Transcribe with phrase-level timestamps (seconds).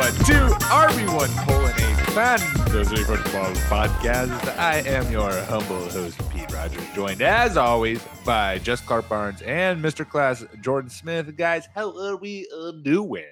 [0.00, 4.56] Everyone to RB1 Colon A Fantasy Football Podcast.
[4.56, 9.82] I am your humble host Pete Rogers, joined as always by Just Clark Barnes and
[9.82, 10.08] Mr.
[10.08, 11.36] Class Jordan Smith.
[11.36, 13.24] Guys, how are we uh, doing?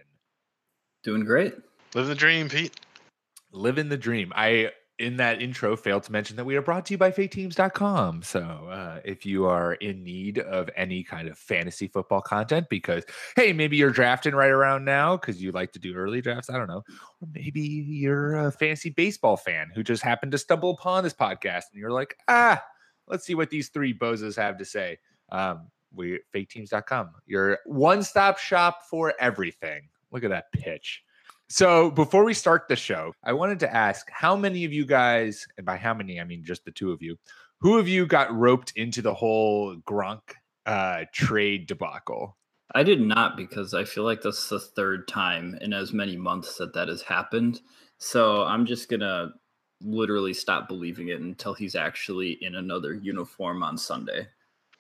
[1.05, 1.55] Doing great.
[1.95, 2.75] Live the dream, Pete.
[3.53, 4.33] Living the dream.
[4.35, 8.23] I in that intro failed to mention that we are brought to you by faketeams.com.
[8.23, 13.05] So uh, if you are in need of any kind of fantasy football content, because
[13.37, 16.49] hey, maybe you're drafting right around now because you like to do early drafts.
[16.49, 16.83] I don't know.
[17.21, 21.65] Or maybe you're a fantasy baseball fan who just happened to stumble upon this podcast
[21.73, 22.63] and you're like, ah,
[23.07, 24.99] let's see what these three bozos have to say.
[25.31, 29.89] Um, we faketeams.com, your one-stop shop for everything.
[30.11, 31.03] Look at that pitch.
[31.49, 35.47] So before we start the show, I wanted to ask how many of you guys,
[35.57, 37.17] and by how many I mean just the two of you,
[37.61, 40.21] who of you got roped into the whole Gronk
[40.67, 42.37] uh, trade debacle?
[42.75, 46.57] I did not because I feel like that's the third time in as many months
[46.59, 47.61] that that has happened.
[47.99, 49.31] So I'm just gonna
[49.81, 54.27] literally stop believing it until he's actually in another uniform on Sunday.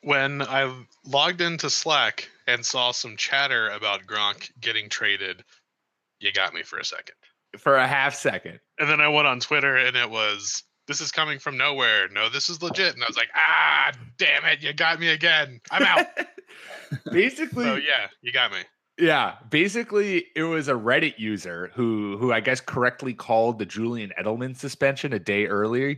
[0.03, 0.73] When I
[1.05, 5.43] logged into Slack and saw some chatter about Gronk getting traded,
[6.21, 7.15] you got me for a second.
[7.59, 8.61] For a half second.
[8.79, 12.09] And then I went on Twitter and it was, this is coming from nowhere.
[12.09, 12.95] No, this is legit.
[12.95, 14.63] And I was like, ah, damn it.
[14.63, 15.61] You got me again.
[15.71, 16.07] I'm out.
[17.13, 18.59] basically, so yeah, you got me.
[18.99, 24.11] Yeah, basically, it was a Reddit user who, who I guess correctly called the Julian
[24.19, 25.97] Edelman suspension a day earlier,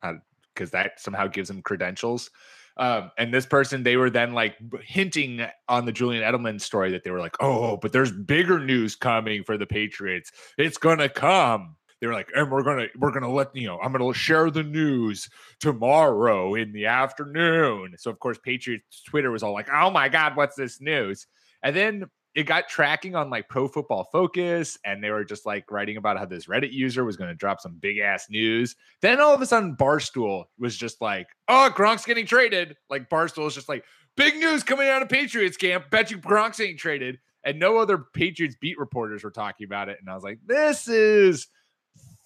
[0.00, 2.30] because uh, that somehow gives him credentials.
[2.78, 7.04] Um, and this person, they were then like hinting on the Julian Edelman story that
[7.04, 10.30] they were like, oh, but there's bigger news coming for the Patriots.
[10.58, 11.76] It's gonna come.
[12.00, 14.62] They were like, and we're gonna we're gonna let you know, I'm gonna share the
[14.62, 17.94] news tomorrow in the afternoon.
[17.96, 21.26] So of course, Patriots Twitter was all like, oh my god, what's this news?
[21.62, 22.04] And then
[22.36, 26.18] it got tracking on like Pro Football Focus, and they were just like writing about
[26.18, 28.76] how this Reddit user was going to drop some big ass news.
[29.00, 33.46] Then all of a sudden, Barstool was just like, "Oh, Gronk's getting traded." Like Barstool
[33.46, 33.86] is just like,
[34.18, 35.88] "Big news coming out of Patriots camp.
[35.90, 39.96] Bet you Gronk's getting traded." And no other Patriots beat reporters were talking about it.
[39.98, 41.46] And I was like, "This is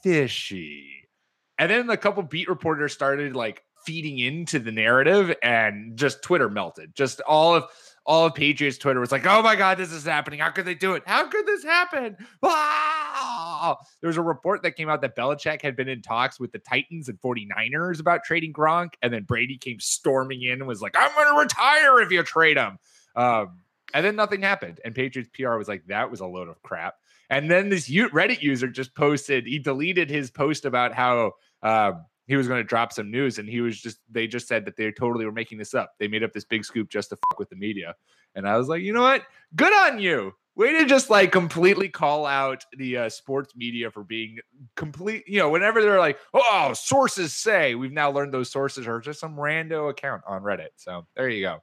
[0.02, 1.08] fishy."
[1.56, 6.50] And then a couple beat reporters started like feeding into the narrative, and just Twitter
[6.50, 6.96] melted.
[6.96, 7.66] Just all of
[8.10, 10.40] all of Patriots Twitter was like, "Oh my God, this is happening!
[10.40, 11.04] How could they do it?
[11.06, 13.78] How could this happen?" Wow!
[14.00, 16.58] There was a report that came out that Belichick had been in talks with the
[16.58, 20.96] Titans and 49ers about trading Gronk, and then Brady came storming in and was like,
[20.98, 22.78] "I'm going to retire if you trade him."
[23.14, 23.60] Um,
[23.94, 26.94] and then nothing happened, and Patriots PR was like, "That was a load of crap."
[27.28, 31.34] And then this Reddit user just posted, he deleted his post about how.
[31.62, 34.64] Um, he was going to drop some news and he was just they just said
[34.64, 35.94] that they totally were making this up.
[35.98, 37.96] They made up this big scoop just to fuck with the media.
[38.36, 39.24] And i was like you know what?
[39.56, 40.32] Good on you.
[40.54, 44.38] Way to just like completely call out the uh, sports media for being
[44.76, 47.74] complete you know whenever they're like oh sources say.
[47.74, 50.68] We've now learned those sources are just some rando account on reddit.
[50.76, 51.62] So there you go.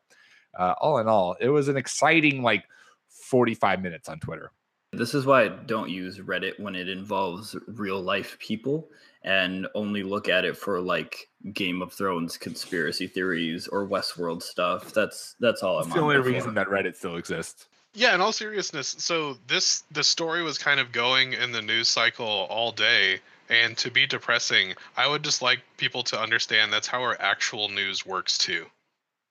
[0.59, 2.65] Uh, all in all it was an exciting like
[3.07, 4.51] 45 minutes on twitter.
[4.91, 8.89] This is why I don't use Reddit when it involves real life people
[9.23, 14.93] and only look at it for like Game of Thrones conspiracy theories or Westworld stuff.
[14.93, 16.23] That's that's all That's I'm the only for.
[16.23, 17.67] reason that Reddit still exists.
[17.93, 21.89] Yeah, in all seriousness, so this the story was kind of going in the news
[21.89, 23.19] cycle all day.
[23.49, 27.69] And to be depressing, I would just like people to understand that's how our actual
[27.69, 28.65] news works too.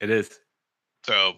[0.00, 0.38] It is.
[1.04, 1.34] So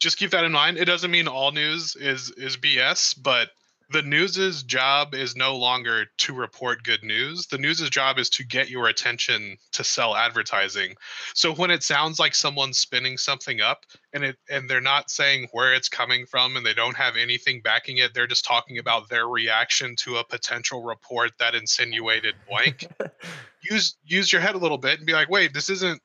[0.00, 0.78] just keep that in mind.
[0.78, 3.50] It doesn't mean all news is is BS, but
[3.88, 7.46] the news's job is no longer to report good news.
[7.46, 10.96] The news's job is to get your attention to sell advertising.
[11.34, 15.48] So when it sounds like someone's spinning something up and it and they're not saying
[15.52, 19.08] where it's coming from and they don't have anything backing it, they're just talking about
[19.08, 22.88] their reaction to a potential report that insinuated blank.
[23.70, 26.02] use use your head a little bit and be like, "Wait, this isn't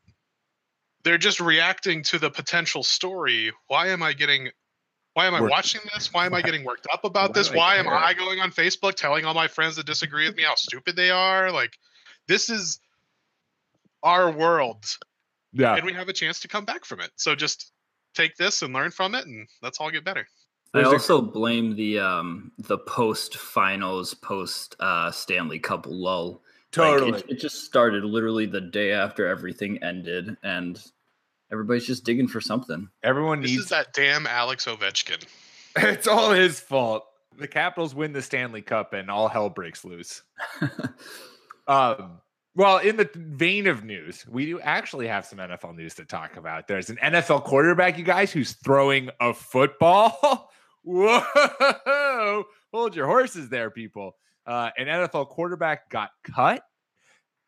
[1.04, 3.52] they're just reacting to the potential story.
[3.68, 4.52] Why am I getting
[5.14, 6.14] Why am I Work- watching this?
[6.14, 7.48] Why am I getting worked up about Why this?
[7.50, 7.88] do I Why am?
[7.90, 11.10] I going on Facebook telling all my friends that disagree with me how stupid they
[11.10, 11.52] are?
[11.52, 11.74] Like,
[12.28, 12.80] this is
[14.04, 14.86] our world,
[15.54, 15.76] Yeah.
[15.76, 17.12] and we have a chance to come back from it.
[17.16, 17.72] So just
[18.16, 20.28] take this and learn from it, and let's all get better.
[20.74, 26.42] I There's a- also blame the um the post finals, post uh Stanley Cup lull.
[26.78, 27.20] Like, Totally.
[27.20, 30.82] it, it just started literally the day after everything ended, and
[31.52, 32.90] everybody's just digging for something.
[33.04, 35.24] Everyone This needs is that damn Alex Ovechkin.
[35.78, 37.06] it's all his fault.
[37.38, 40.22] The Capitals win the Stanley Cup and all hell breaks loose.
[41.68, 42.20] Um,
[42.56, 46.36] well, in the vein of news, we do actually have some NFL news to talk
[46.36, 46.68] about.
[46.68, 50.52] There's an NFL quarterback, you guys, who's throwing a football.
[50.84, 52.44] Whoa!
[52.74, 54.16] Hold your horses there, people.
[54.46, 56.64] Uh, an NFL quarterback got cut,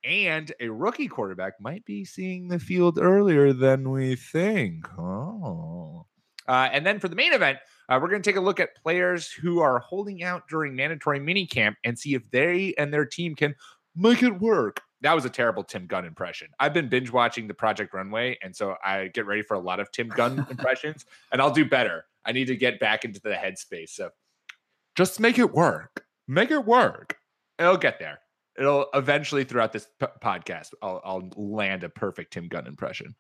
[0.04, 4.88] and a rookie quarterback might be seeing the field earlier than we think.
[4.98, 6.06] Oh.
[6.48, 7.60] Uh, and then for the main event,
[7.90, 11.20] uh, we're going to take a look at players who are holding out during mandatory
[11.20, 13.56] minicamp and see if they and their team can
[13.96, 14.82] make it work.
[15.02, 16.48] That was a terrible Tim Gunn impression.
[16.60, 19.80] I've been binge watching the Project Runway, and so I get ready for a lot
[19.80, 22.06] of Tim Gunn impressions, and I'll do better.
[22.26, 23.90] I need to get back into the headspace.
[23.90, 24.12] So
[24.96, 26.06] just make it work.
[26.28, 27.18] Make it work.
[27.60, 28.20] It'll get there.
[28.58, 33.16] It'll eventually throughout this p- podcast, I'll, I'll land a perfect Tim Gunn impression.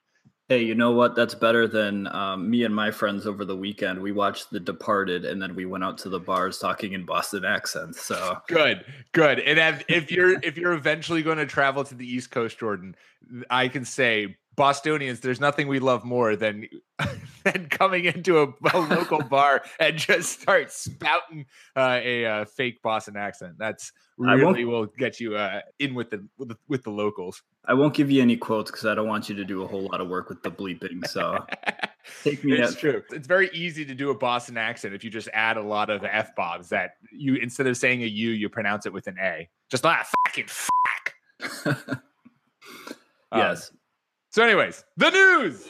[0.49, 1.15] Hey, you know what?
[1.15, 3.99] That's better than um, me and my friends over the weekend.
[3.99, 7.45] We watched The Departed, and then we went out to the bars talking in Boston
[7.45, 8.01] accents.
[8.01, 9.39] So Good, good.
[9.39, 12.95] And if, if you're if you're eventually going to travel to the East Coast, Jordan,
[13.49, 16.67] I can say Bostonians, there's nothing we love more than
[17.43, 21.45] than coming into a, a local bar and just start spouting
[21.75, 23.55] uh, a uh, fake Boston accent.
[23.57, 27.41] That's really will get you uh, in with the, with the with the locals.
[27.65, 29.87] I won't give you any quotes because I don't want you to do a whole
[29.87, 31.07] lot of work with the bleeping.
[31.07, 31.45] So
[32.23, 33.01] take me it's at true.
[33.11, 36.03] It's very easy to do a Boston accent if you just add a lot of
[36.03, 39.49] f bombs that you instead of saying a U, you pronounce it with an A.
[39.69, 41.99] Just like a fucking fuck.
[43.33, 43.71] Um, yes.
[44.33, 45.67] So, anyways, the news.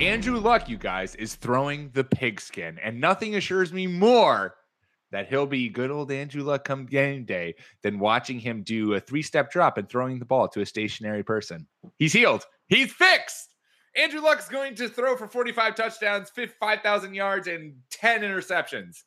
[0.00, 4.54] Andrew Luck, you guys, is throwing the pigskin, and nothing assures me more
[5.10, 9.00] that he'll be good old Andrew Luck come game day than watching him do a
[9.00, 11.66] three step drop and throwing the ball to a stationary person.
[11.98, 12.44] He's healed.
[12.68, 13.56] He's fixed.
[13.96, 18.98] Andrew Luck's going to throw for 45 touchdowns, 5,000 yards, and 10 interceptions.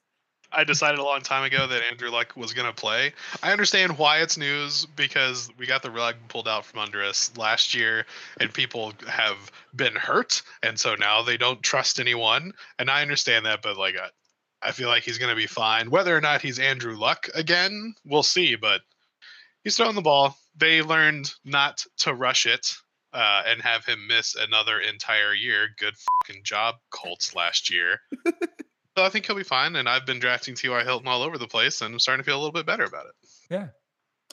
[0.51, 3.13] I decided a long time ago that Andrew Luck was going to play.
[3.41, 7.31] I understand why it's news because we got the rug pulled out from under us
[7.37, 8.05] last year
[8.39, 10.41] and people have been hurt.
[10.61, 12.53] And so now they don't trust anyone.
[12.79, 14.09] And I understand that, but like, I,
[14.67, 15.89] I feel like he's going to be fine.
[15.89, 18.55] Whether or not he's Andrew Luck again, we'll see.
[18.55, 18.81] But
[19.63, 20.37] he's throwing the ball.
[20.57, 22.73] They learned not to rush it
[23.13, 25.69] uh, and have him miss another entire year.
[25.77, 28.01] Good fucking job, Colts last year.
[29.01, 29.77] So I think he'll be fine.
[29.77, 30.83] And I've been drafting T.Y.
[30.83, 33.07] Hilton all over the place, and I'm starting to feel a little bit better about
[33.07, 33.13] it.
[33.49, 33.67] Yeah,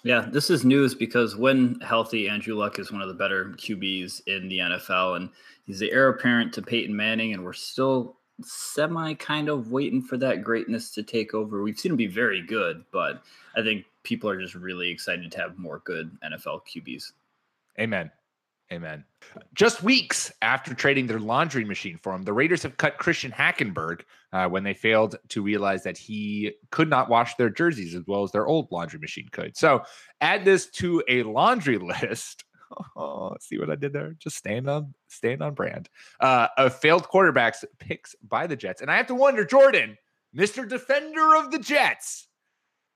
[0.04, 4.20] Yeah, this is news because when healthy, Andrew Luck is one of the better QBs
[4.26, 5.30] in the NFL, and
[5.64, 10.18] he's the heir apparent to Peyton Manning, and we're still semi kind of waiting for
[10.18, 11.62] that greatness to take over.
[11.62, 13.22] We've seen him be very good, but
[13.56, 17.12] I think people are just really excited to have more good NFL QBs.
[17.80, 18.10] Amen.
[18.70, 19.04] Amen.
[19.54, 24.02] Just weeks after trading their laundry machine for him, the Raiders have cut Christian Hackenberg
[24.32, 28.22] uh, when they failed to realize that he could not wash their jerseys as well
[28.24, 29.56] as their old laundry machine could.
[29.56, 29.84] So
[30.20, 32.44] add this to a laundry list.
[32.94, 34.14] Oh, see what I did there?
[34.18, 35.88] Just staying on staying on brand.
[36.20, 39.96] Uh, of failed quarterbacks picks by the Jets, and I have to wonder, Jordan,
[40.34, 42.28] Mister Defender of the Jets,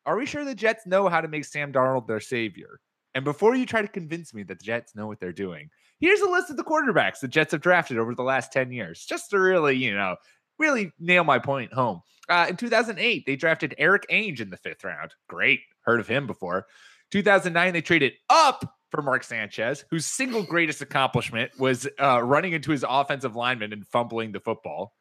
[0.04, 2.80] are we sure the Jets know how to make Sam Darnold their savior?
[3.14, 6.20] And before you try to convince me that the Jets know what they're doing, here's
[6.20, 9.30] a list of the quarterbacks the Jets have drafted over the last 10 years, just
[9.30, 10.16] to really, you know,
[10.58, 12.00] really nail my point home.
[12.28, 15.12] Uh, in 2008, they drafted Erik Ainge in the fifth round.
[15.28, 15.60] Great.
[15.82, 16.66] Heard of him before.
[17.10, 22.70] 2009, they traded up for Mark Sanchez, whose single greatest accomplishment was uh, running into
[22.70, 24.94] his offensive lineman and fumbling the football.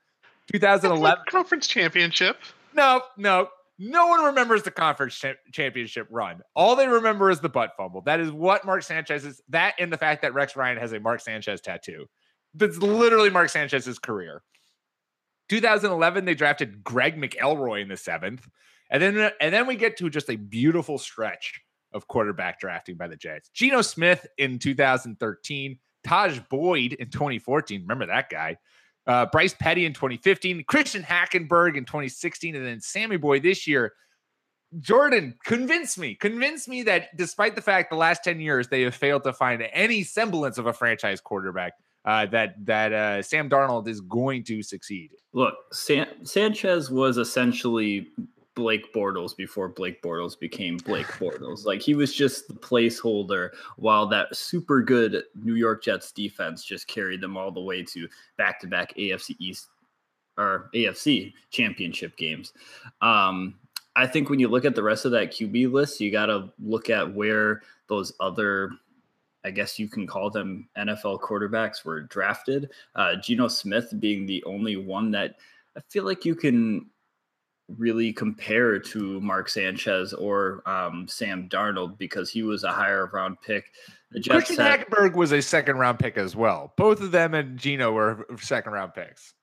[0.52, 2.38] 2011, conference championship.
[2.74, 3.48] no, no.
[3.84, 6.42] No one remembers the conference cha- championship run.
[6.56, 8.02] All they remember is the butt fumble.
[8.02, 9.42] That is what Mark Sanchez is.
[9.50, 12.06] That and the fact that Rex Ryan has a Mark Sanchez tattoo.
[12.54, 14.44] That's literally Mark Sanchez's career.
[15.50, 18.48] 2011, they drafted Greg McElroy in the seventh,
[18.92, 21.60] and then and then we get to just a beautiful stretch
[21.92, 23.50] of quarterback drafting by the Jets.
[23.50, 27.82] Geno Smith in 2013, Tajh Boyd in 2014.
[27.82, 28.58] Remember that guy?
[29.12, 33.94] Uh, Bryce Petty in 2015, Christian Hackenberg in 2016, and then Sammy Boy this year.
[34.80, 38.96] Jordan, convince me, convince me that despite the fact the last 10 years they have
[38.96, 41.74] failed to find any semblance of a franchise quarterback,
[42.06, 45.12] uh, that that uh, Sam Darnold is going to succeed.
[45.34, 48.08] Look, San- Sanchez was essentially
[48.56, 51.66] Blake Bortles before Blake Bortles became Blake Bortles.
[51.66, 56.88] Like he was just the placeholder while that super good New York Jets defense just
[56.88, 59.68] carried them all the way to back to back AFC East
[60.38, 62.54] or AFC championship games.
[63.02, 63.56] Um,
[63.96, 66.50] I think when you look at the rest of that QB list, you got to
[66.60, 68.72] look at where those other,
[69.44, 72.72] I guess you can call them NFL quarterbacks, were drafted.
[72.96, 75.36] Uh, Geno Smith being the only one that
[75.76, 76.90] I feel like you can
[77.78, 83.40] really compare to Mark Sanchez or um, Sam Darnold because he was a higher round
[83.42, 83.66] pick.
[84.12, 86.74] The Jets Christian had, Hackenberg was a second round pick as well.
[86.78, 89.34] Both of them and Geno were second round picks.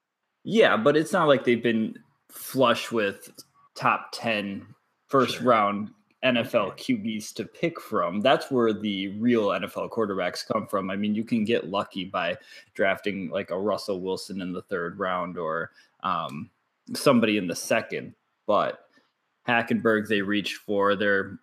[0.44, 1.98] Yeah, but it's not like they've been
[2.30, 3.30] flush with
[3.74, 4.66] top 10
[5.08, 5.46] first sure.
[5.46, 5.90] round
[6.24, 8.20] NFL QBs to pick from.
[8.20, 10.90] That's where the real NFL quarterbacks come from.
[10.90, 12.36] I mean, you can get lucky by
[12.74, 15.70] drafting like a Russell Wilson in the third round or
[16.02, 16.50] um,
[16.94, 18.14] somebody in the second,
[18.48, 18.80] but
[19.46, 20.96] Hackenberg they reached for.
[20.96, 21.38] They're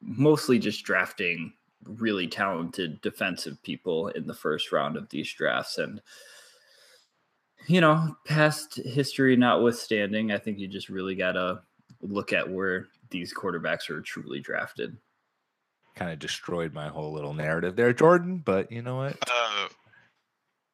[0.00, 1.52] mostly just drafting
[1.84, 5.76] really talented defensive people in the first round of these drafts.
[5.76, 6.00] And,
[7.66, 11.60] you know, past history notwithstanding, I think you just really got to
[12.00, 14.96] look at where these quarterbacks are truly drafted.
[15.96, 19.16] Kind of destroyed my whole little narrative there, Jordan, but you know what?
[19.30, 19.68] Uh,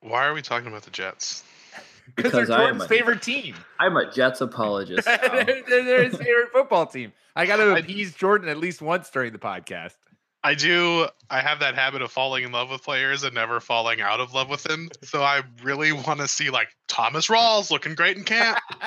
[0.01, 1.43] why are we talking about the Jets?
[2.17, 3.55] Because they're Jordan's a, favorite team.
[3.79, 5.09] I'm a Jets apologist.
[5.23, 5.45] Oh.
[5.69, 7.13] they're his favorite football team.
[7.37, 9.95] I got to appease Jordan at least once during the podcast.
[10.43, 11.07] I do.
[11.29, 14.33] I have that habit of falling in love with players and never falling out of
[14.33, 14.89] love with them.
[15.03, 18.59] So I really want to see like Thomas Rawls looking great in camp.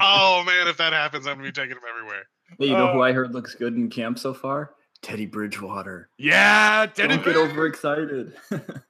[0.00, 2.24] oh man, if that happens, I'm gonna be taking him everywhere.
[2.58, 3.02] Hey, you know who oh.
[3.02, 4.74] I heard looks good in camp so far?
[5.02, 6.10] Teddy Bridgewater.
[6.18, 7.16] Yeah, Teddy.
[7.16, 8.34] Don't get overexcited.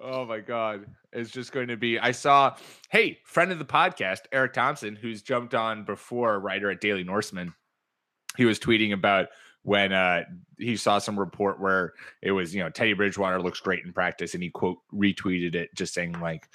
[0.00, 1.98] oh my god It's just going to be.
[1.98, 2.56] I saw,
[2.90, 7.52] hey, friend of the podcast, Eric Thompson, who's jumped on before, writer at Daily Norseman.
[8.36, 9.28] He was tweeting about
[9.62, 10.22] when uh,
[10.58, 14.34] he saw some report where it was, you know, Teddy Bridgewater looks great in practice,
[14.34, 16.48] and he quote retweeted it, just saying like,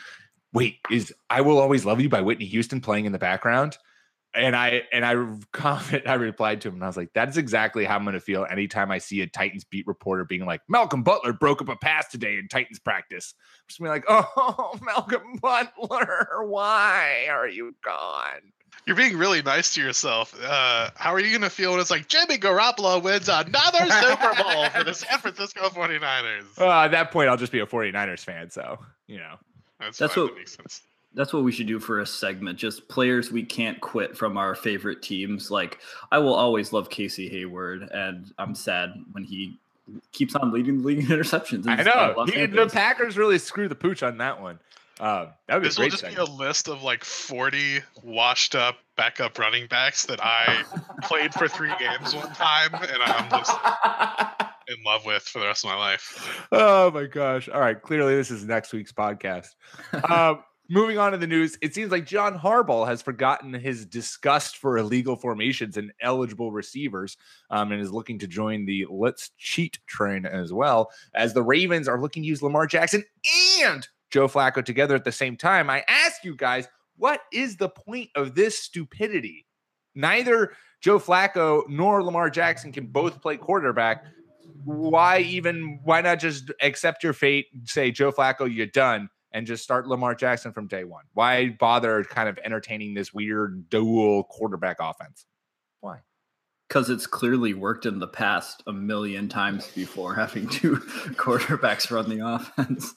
[0.54, 3.78] "Wait, is I will always love you by Whitney Houston playing in the background?"
[4.36, 5.16] And I and I
[5.52, 8.46] comment I replied to him and I was like, that's exactly how I'm gonna feel
[8.50, 12.08] anytime I see a Titans beat reporter being like, Malcolm Butler broke up a pass
[12.08, 13.34] today in Titans practice.
[13.38, 14.06] I'm just gonna be like,
[14.38, 18.52] oh Malcolm Butler, why are you gone?
[18.86, 20.36] You're being really nice to yourself.
[20.44, 24.44] Uh, how are you going to feel when it's like Jimmy Garoppolo wins another Super
[24.44, 26.60] Bowl for the San Francisco 49ers?
[26.60, 28.52] Uh, at that point, I'll just be a 49ers fan.
[28.52, 28.78] So,
[29.08, 29.38] you know.
[29.80, 30.84] That's, That's what makes sense
[31.16, 32.60] that's what we should do for a segment.
[32.60, 35.50] Just players we can't quit from our favorite teams.
[35.50, 35.80] Like
[36.12, 39.58] I will always love Casey Hayward, and I'm sad when he
[40.12, 41.68] keeps on leading the league in interceptions.
[41.68, 44.60] I know he, the Packers really screw the pooch on that one.
[45.00, 46.28] Uh, that would be this will just segment.
[46.28, 50.64] be a list of like 40 washed up backup running backs that I
[51.04, 53.52] played for three games one time, and I'm just
[54.70, 56.48] in love with for the rest of my life.
[56.52, 57.50] Oh my gosh!
[57.50, 59.50] All right, clearly this is next week's podcast.
[60.10, 64.58] Um, Moving on to the news, it seems like John Harbaugh has forgotten his disgust
[64.58, 67.18] for illegal formations and eligible receivers
[67.52, 70.90] um, and is looking to join the let's cheat train as well.
[71.14, 73.04] As the Ravens are looking to use Lamar Jackson
[73.62, 76.68] and Joe Flacco together at the same time, I ask you guys,
[76.98, 79.46] what is the point of this stupidity?
[79.94, 84.04] Neither Joe Flacco nor Lamar Jackson can both play quarterback.
[84.64, 89.10] Why even, why not just accept your fate, say, Joe Flacco, you're done?
[89.36, 91.04] And just start Lamar Jackson from day one?
[91.14, 95.26] Why bother kind of entertaining this weird dual quarterback offense?
[95.82, 96.00] Why?
[96.70, 100.78] Because it's clearly worked in the past a million times before having two
[101.18, 102.96] quarterbacks run the offense.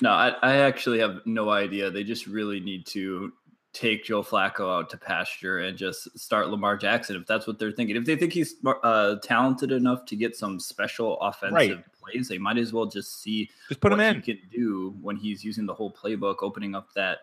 [0.00, 1.90] No, I, I actually have no idea.
[1.90, 3.32] They just really need to
[3.76, 7.72] take Joe Flacco out to pasture and just start Lamar Jackson if that's what they're
[7.72, 7.96] thinking.
[7.96, 12.28] If they think he's uh, talented enough to get some special offensive right plays.
[12.28, 14.16] They might as well just see just put him in.
[14.16, 17.18] He can do when he's using the whole playbook, opening up that,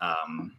[0.00, 0.52] um,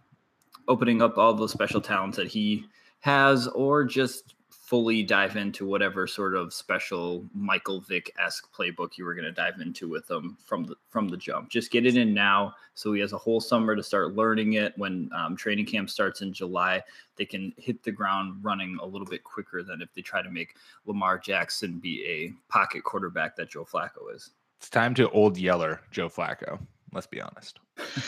[0.68, 2.66] opening up all the special talents that he
[3.00, 4.36] has, or just
[4.68, 9.32] fully dive into whatever sort of special Michael Vick esque playbook you were going to
[9.32, 11.50] dive into with him from the from the jump.
[11.50, 14.74] Just get it in now, so he has a whole summer to start learning it.
[14.76, 16.84] When um, training camp starts in July,
[17.16, 20.30] they can hit the ground running a little bit quicker than if they try to
[20.30, 24.32] make Lamar Jackson be a pocket quarterback that Joe Flacco is.
[24.60, 26.60] It's time to old yeller Joe Flacco.
[26.92, 27.60] Let's be honest.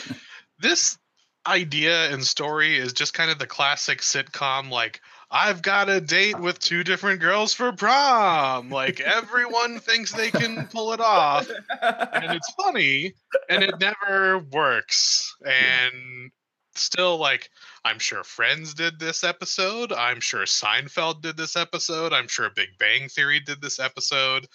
[0.58, 0.98] this
[1.46, 6.38] idea and story is just kind of the classic sitcom like I've got a date
[6.38, 8.70] with two different girls for prom.
[8.70, 11.48] Like everyone thinks they can pull it off,
[11.80, 13.14] and it's funny,
[13.48, 15.34] and it never works.
[15.44, 16.32] And
[16.74, 17.48] still, like,
[17.84, 19.92] I'm sure Friends did this episode.
[19.92, 22.12] I'm sure Seinfeld did this episode.
[22.12, 24.46] I'm sure Big Bang Theory did this episode.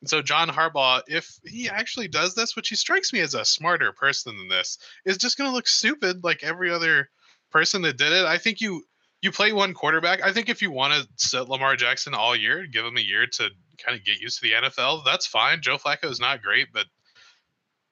[0.00, 3.44] And so John Harbaugh, if he actually does this, which he strikes me as a
[3.44, 7.08] smarter person than this, is just going to look stupid like every other
[7.50, 8.26] person that did it.
[8.26, 8.82] I think you
[9.24, 10.22] you play one quarterback.
[10.22, 13.26] I think if you want to sit Lamar Jackson all year, give him a year
[13.26, 15.62] to kind of get used to the NFL, that's fine.
[15.62, 16.84] Joe Flacco is not great, but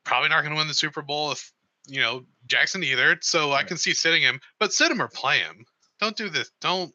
[0.05, 1.51] probably not going to win the Super Bowl if
[1.87, 3.17] you know Jackson either.
[3.23, 5.65] So I can see sitting him, but sit him or play him.
[6.01, 6.51] Don't do this.
[6.61, 6.93] Don't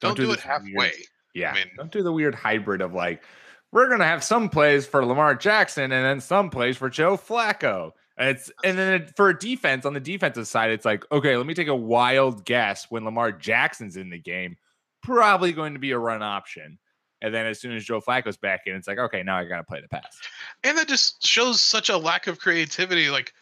[0.00, 0.70] don't, don't do, do it halfway.
[0.74, 0.92] Weird,
[1.34, 3.22] yeah, I mean, don't do the weird hybrid of like
[3.70, 7.90] we're gonna have some plays for Lamar Jackson and then some plays for Joe Flacco.
[8.18, 11.54] It's and then for a defense on the defensive side, it's like, okay, let me
[11.54, 14.56] take a wild guess when Lamar Jackson's in the game,
[15.02, 16.78] probably going to be a run option.
[17.20, 19.64] And then as soon as Joe Flacco's back in, it's like, okay, now I gotta
[19.64, 20.18] play the pass.
[20.64, 23.08] And that just shows such a lack of creativity.
[23.10, 23.32] Like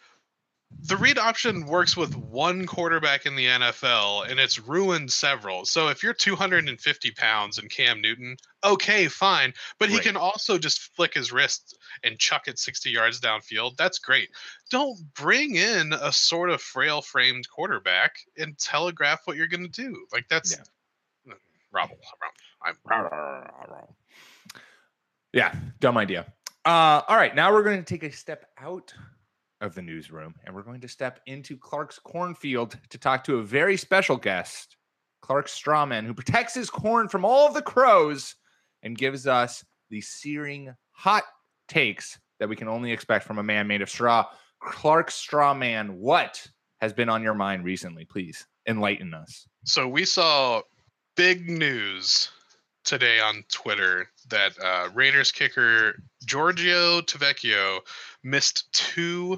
[0.83, 5.65] the read option works with one quarterback in the NFL and it's ruined several.
[5.65, 9.53] So if you're 250 pounds and Cam Newton, okay, fine.
[9.79, 13.77] But he can also just flick his wrist and chuck it 60 yards downfield.
[13.77, 14.29] That's great.
[14.69, 19.81] Don't bring in a sort of frail framed quarterback and telegraph what you're going to
[19.81, 20.05] do.
[20.11, 21.33] Like that's yeah.
[21.71, 21.97] Robble.
[22.63, 22.75] I'm,
[25.33, 26.25] yeah, dumb idea.
[26.65, 28.93] Uh, all right, now we're going to take a step out
[29.61, 33.43] of the newsroom, and we're going to step into Clark's cornfield to talk to a
[33.43, 34.77] very special guest,
[35.21, 38.35] Clark Strawman, who protects his corn from all of the crows
[38.83, 41.23] and gives us the searing hot
[41.67, 44.25] takes that we can only expect from a man made of straw.
[44.61, 46.45] Clark Strawman, what
[46.81, 48.05] has been on your mind recently?
[48.05, 49.47] Please enlighten us.
[49.65, 50.61] So we saw
[51.15, 52.29] big news
[52.87, 57.81] today on Twitter that uh, Raiders kicker Giorgio Tavecchio
[58.23, 59.37] missed two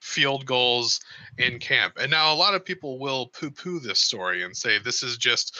[0.00, 1.00] field goals
[1.36, 1.94] in camp.
[2.00, 5.18] And now a lot of people will poo poo this story and say this is
[5.18, 5.58] just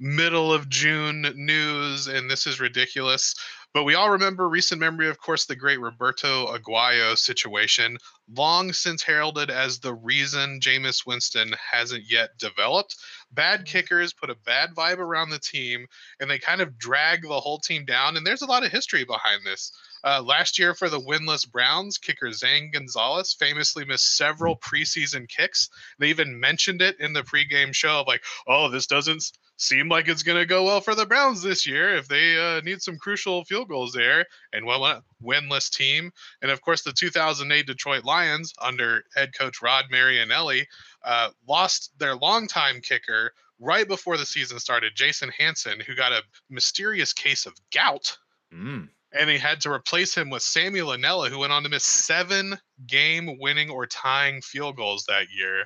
[0.00, 3.34] middle of June news and this is ridiculous.
[3.72, 9.04] But we all remember recent memory, of course, the great Roberto Aguayo situation, long since
[9.04, 12.96] heralded as the reason Jameis Winston hasn't yet developed.
[13.30, 13.66] Bad mm-hmm.
[13.66, 15.86] kickers put a bad vibe around the team,
[16.18, 18.16] and they kind of drag the whole team down.
[18.16, 19.70] And there's a lot of history behind this.
[20.02, 25.68] Uh, last year for the winless Browns, kicker Zane Gonzalez famously missed several preseason kicks.
[26.00, 29.30] They even mentioned it in the pregame show of like, oh, this doesn't
[29.60, 32.62] seem like it's going to go well for the Browns this year if they uh,
[32.62, 36.10] need some crucial field goals there and well, a winless team.
[36.40, 40.66] And of course, the 2008 Detroit Lions under head coach Rod Marinelli
[41.04, 46.22] uh, lost their longtime kicker right before the season started, Jason Hanson, who got a
[46.48, 48.16] mysterious case of gout.
[48.52, 48.88] Mm.
[49.12, 52.56] And he had to replace him with Samuel Anella, who went on to miss seven
[52.86, 55.64] game winning or tying field goals that year.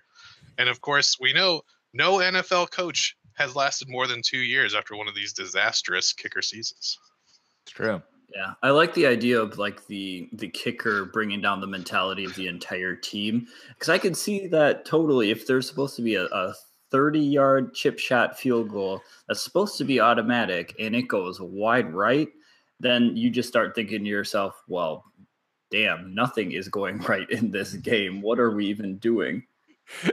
[0.59, 4.97] And of course, we know no NFL coach has lasted more than two years after
[4.97, 6.99] one of these disastrous kicker seasons.
[7.65, 8.03] It's true.
[8.35, 12.35] Yeah, I like the idea of like the the kicker bringing down the mentality of
[12.35, 15.31] the entire team because I can see that totally.
[15.31, 16.55] If there's supposed to be a, a
[16.91, 21.93] 30 yard chip shot field goal that's supposed to be automatic and it goes wide
[21.93, 22.29] right,
[22.81, 25.05] then you just start thinking to yourself, well,
[25.71, 28.23] damn, nothing is going right in this game.
[28.23, 29.45] What are we even doing?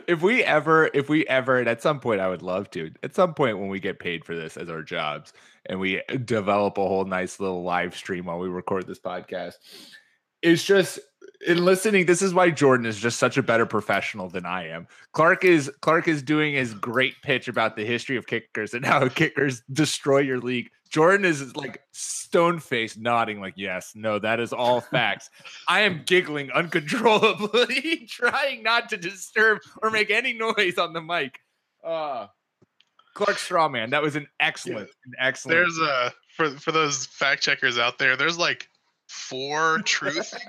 [0.08, 3.16] If we ever, if we ever, and at some point I would love to, at
[3.16, 5.34] some point when we get paid for this as our jobs
[5.66, 9.54] and we develop a whole nice little live stream while we record this podcast,
[10.42, 11.00] it's just
[11.48, 14.88] in listening, this is why Jordan is just such a better professional than I am.
[15.14, 19.08] Clark is Clark is doing his great pitch about the history of kickers and how
[19.08, 20.70] kickers destroy your league.
[20.90, 25.30] Jordan is like stone faced, nodding, like, yes, no, that is all facts.
[25.68, 31.40] I am giggling uncontrollably, trying not to disturb or make any noise on the mic.
[31.84, 32.28] Uh
[33.14, 34.94] Clark Strawman, that was an excellent, yeah.
[35.06, 35.58] an excellent.
[35.58, 38.16] There's a for for those fact checkers out there.
[38.16, 38.70] There's like
[39.12, 40.34] four true truth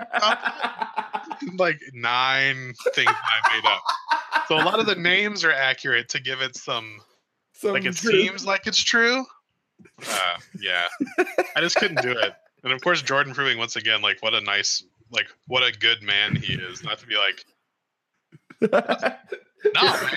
[1.58, 3.82] like nine things I made up.
[4.46, 7.00] So a lot of the names are accurate to give it some,
[7.52, 8.14] some like it truth.
[8.14, 9.24] seems like it's true.
[10.08, 10.84] Uh, yeah,
[11.56, 12.34] I just couldn't do it.
[12.62, 16.02] And of course, Jordan proving once again like what a nice, like what a good
[16.02, 16.84] man he is.
[16.84, 17.44] Not to be like,
[19.74, 20.16] no man,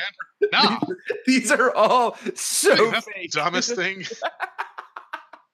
[0.51, 0.79] no.
[1.25, 3.31] These are all so fake.
[3.31, 4.03] dumbest thing.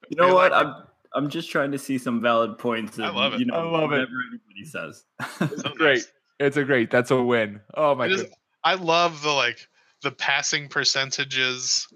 [0.09, 0.51] You know what?
[0.51, 2.97] Like, I'm I'm just trying to see some valid points.
[2.99, 3.39] I love it.
[3.39, 4.39] You know, I love whatever it.
[4.55, 5.03] anybody says.
[5.51, 5.93] It's so great.
[5.95, 6.11] Nice.
[6.39, 6.89] It's a great.
[6.89, 7.59] That's a win.
[7.75, 8.27] Oh my god.
[8.63, 9.67] I love the like
[10.03, 11.87] the passing percentages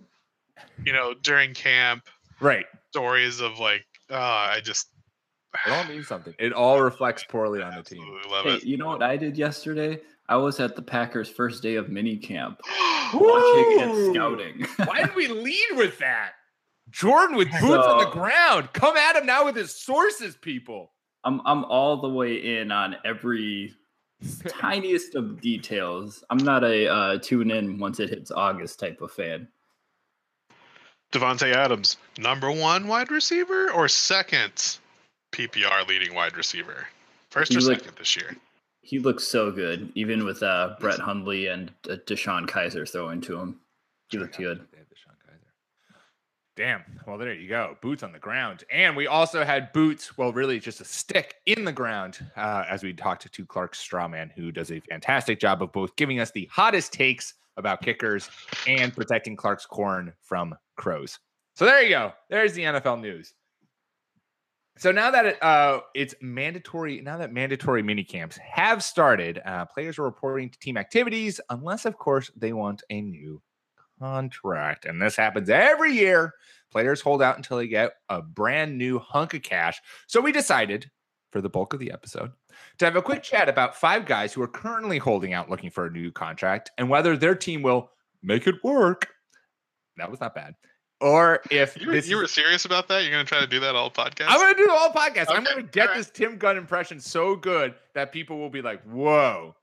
[0.84, 2.04] you know, during camp,
[2.39, 2.65] right.
[2.89, 4.88] stories of like, oh, I just
[5.65, 6.34] It all means something.
[6.38, 8.04] It all reflects poorly on the team.
[8.30, 8.63] love Hey, it.
[8.63, 9.99] you know what I did yesterday?
[10.28, 12.60] I was at the Packers' first day of mini camp,
[13.13, 14.65] watching and scouting.
[14.86, 16.32] Why did we lead with that?
[16.95, 18.71] Jordan with boots on the ground.
[18.71, 20.91] Come at him now with his sources, people.
[21.25, 23.73] I'm I'm all the way in on every
[24.47, 26.23] tiniest of details.
[26.29, 29.49] I'm not a uh, tune in once it hits August type of fan.
[31.12, 34.77] Davante Adams, number one wide receiver or second
[35.34, 36.88] PPR leading wide receiver?
[37.29, 38.36] First or looked- second this year?
[38.81, 43.38] He looks so good, even with uh, Brett Hundley and uh, DeShone Kizer throwing to
[43.39, 43.60] him.
[44.10, 44.60] He looked good.
[44.71, 45.95] They have DeShone Kizer.
[46.55, 46.83] Damn.
[47.05, 47.77] Well, there you go.
[47.81, 48.63] Boots on the ground.
[48.71, 52.81] And we also had boots, well, really just a stick in the ground uh, as
[52.81, 56.49] we talked to Clark Strawman, who does a fantastic job of both giving us the
[56.49, 58.29] hottest takes about kickers
[58.67, 61.19] and protecting Clark's corn from crows.
[61.55, 62.13] So there you go.
[62.29, 63.33] There's the NFL news.
[64.77, 69.65] So now that it, uh, it's mandatory, now that mandatory mini camps have started, uh,
[69.65, 73.41] players are reporting to team activities, unless, of course, they want a new
[73.99, 74.86] contract.
[74.86, 76.34] And this happens every year.
[76.71, 79.79] Players hold out until they get a brand new hunk of cash.
[80.08, 80.89] So we decided
[81.31, 82.31] for the bulk of the episode
[82.79, 85.86] to have a quick chat about five guys who are currently holding out looking for
[85.86, 89.08] a new contract and whether their team will make it work.
[89.97, 90.55] That was not bad.
[91.01, 93.03] Or if You were, you were serious about that?
[93.03, 94.27] You're going to try to do that all podcast?
[94.29, 95.25] I'm gonna do the whole podcast.
[95.29, 95.97] I'm gonna get alright.
[95.97, 99.55] this Tim Gunn impression so good that people will be like, "Whoa,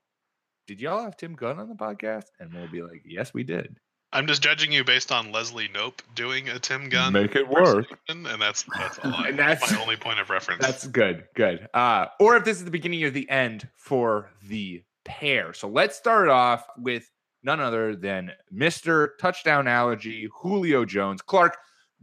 [0.67, 3.77] did y'all have Tim Gunn on the podcast?" And we'll be like, "Yes, we did."
[4.13, 7.13] I'm just judging you based on Leslie Knope doing a Tim Gunn.
[7.13, 7.87] Make it work.
[8.07, 10.61] And that's that's all And that's that's- my only point of reference.
[10.61, 11.67] That's good, good.
[11.73, 15.53] Uh, or if this is the beginning of the end for the pair.
[15.53, 17.09] So let's start off with
[17.43, 19.09] none other than Mr.
[19.19, 21.21] Touchdown Allergy, Julio Jones.
[21.21, 21.57] Clark,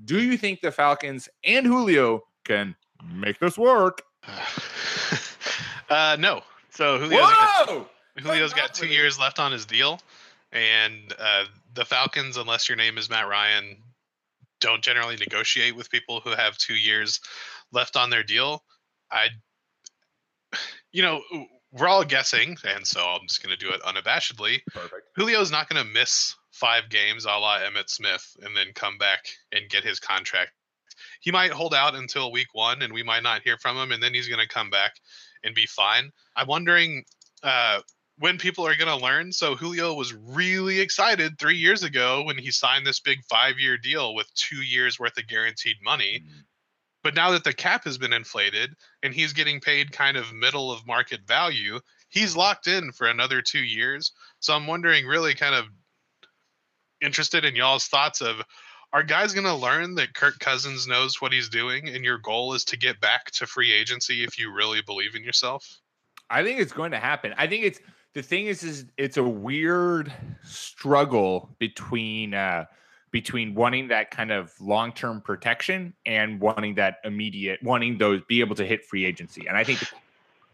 [0.05, 2.75] do you think the Falcons and Julio can
[3.15, 4.03] make this work?
[5.89, 6.43] uh, no.
[6.71, 10.01] So Julio's got, Julio's got two years left on his deal,
[10.53, 13.77] and uh, the Falcons, unless your name is Matt Ryan,
[14.61, 17.21] don't generally negotiate with people who have two years
[17.73, 18.65] left on their deal.
[19.11, 19.29] I,
[20.93, 21.23] you know,
[21.73, 24.61] we're all guessing, and so I'm just going to do it unabashedly.
[24.73, 25.09] Perfect.
[25.17, 29.27] Julio's not going to miss five games a la Emmitt Smith and then come back
[29.53, 30.51] and get his contract.
[31.21, 34.03] He might hold out until week one and we might not hear from him, and
[34.03, 34.93] then he's going to come back
[35.45, 36.11] and be fine.
[36.37, 37.05] I'm wondering
[37.43, 37.81] uh,
[38.21, 39.33] when people are going to learn.
[39.33, 43.77] So, Julio was really excited three years ago when he signed this big five year
[43.77, 46.23] deal with two years worth of guaranteed money.
[46.25, 46.45] Mm.
[47.03, 50.71] But now that the cap has been inflated and he's getting paid kind of middle
[50.71, 51.81] of market value,
[52.11, 54.13] he's locked in for another two years.
[54.39, 55.65] So I'm wondering, really kind of
[57.01, 58.43] interested in y'all's thoughts of
[58.93, 62.53] are guys going to learn that Kirk Cousins knows what he's doing and your goal
[62.53, 65.81] is to get back to free agency if you really believe in yourself?
[66.29, 67.33] I think it's going to happen.
[67.39, 67.81] I think it's
[68.15, 72.65] the thing is is it's a weird struggle between uh
[73.11, 78.55] between wanting that kind of long-term protection and wanting that immediate wanting those be able
[78.55, 79.47] to hit free agency.
[79.47, 79.81] And I think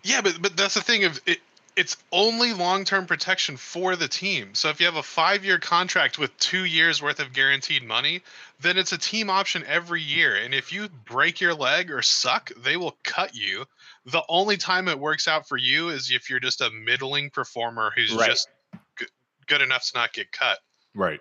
[0.03, 1.39] Yeah, but but that's the thing of it.
[1.77, 4.55] It's only long-term protection for the team.
[4.55, 8.23] So if you have a five-year contract with two years worth of guaranteed money,
[8.61, 10.37] then it's a team option every year.
[10.37, 13.67] And if you break your leg or suck, they will cut you.
[14.07, 17.93] The only time it works out for you is if you're just a middling performer
[17.95, 18.31] who's Right.
[18.31, 18.49] just
[18.97, 19.09] good,
[19.47, 20.59] good enough to not get cut.
[20.95, 21.21] Right.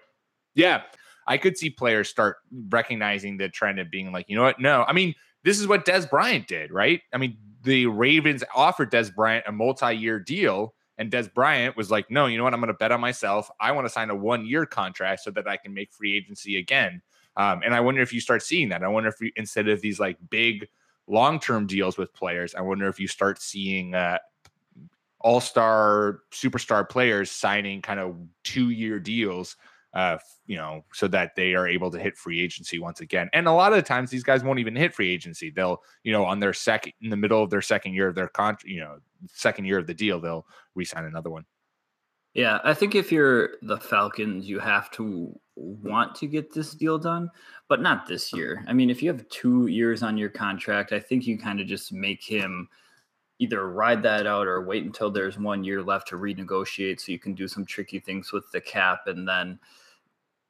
[0.54, 0.84] Yeah.
[1.28, 2.38] I could see players start
[2.70, 4.60] recognizing the trend of being like, you know what?
[4.60, 4.86] No.
[4.88, 7.02] I mean, this is what Dez Bryant did, right?
[7.12, 12.10] I mean, the Ravens offered Dez Bryant a multi-year deal, and Dez Bryant was like,
[12.12, 12.54] no, you know what?
[12.54, 13.50] I'm going to bet on myself.
[13.60, 17.02] I want to sign a one-year contract so that I can make free agency again.
[17.36, 18.84] Um, and I wonder if you start seeing that.
[18.84, 20.68] I wonder if you, instead of these like big
[21.08, 24.18] long-term deals with players, I wonder if you start seeing uh,
[25.20, 29.56] all-star, superstar players signing kind of two-year deals
[29.96, 33.30] uh, you know, so that they are able to hit free agency once again.
[33.32, 35.50] And a lot of the times, these guys won't even hit free agency.
[35.50, 38.28] They'll, you know, on their second, in the middle of their second year of their
[38.28, 41.46] contract, you know, second year of the deal, they'll re-sign another one.
[42.36, 47.00] Yeah, I think if you're the Falcons, you have to want to get this deal
[47.00, 47.32] done,
[47.70, 48.38] but not this oh.
[48.38, 48.66] year.
[48.68, 51.68] I mean, if you have two years on your contract, I think you kind of
[51.68, 52.68] just make him
[53.40, 57.20] either ride that out or wait until there's one year left to renegotiate so you
[57.20, 59.60] can do some tricky things with the cap and then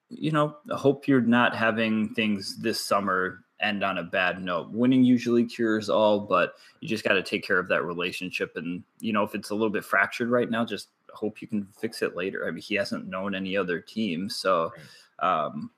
[0.10, 5.04] you know hope you're not having things this summer end on a bad note winning
[5.04, 9.12] usually cures all but you just got to take care of that relationship and you
[9.12, 12.15] know if it's a little bit fractured right now just hope you can fix it
[12.15, 14.71] later i mean he hasn't known any other team so
[15.19, 15.71] um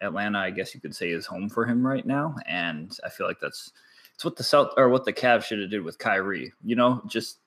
[0.00, 3.26] Atlanta, I guess you could say, is home for him right now, and I feel
[3.26, 3.72] like that's
[4.14, 6.52] it's what the South or what the Cavs should have did with Kyrie.
[6.62, 7.38] You know, just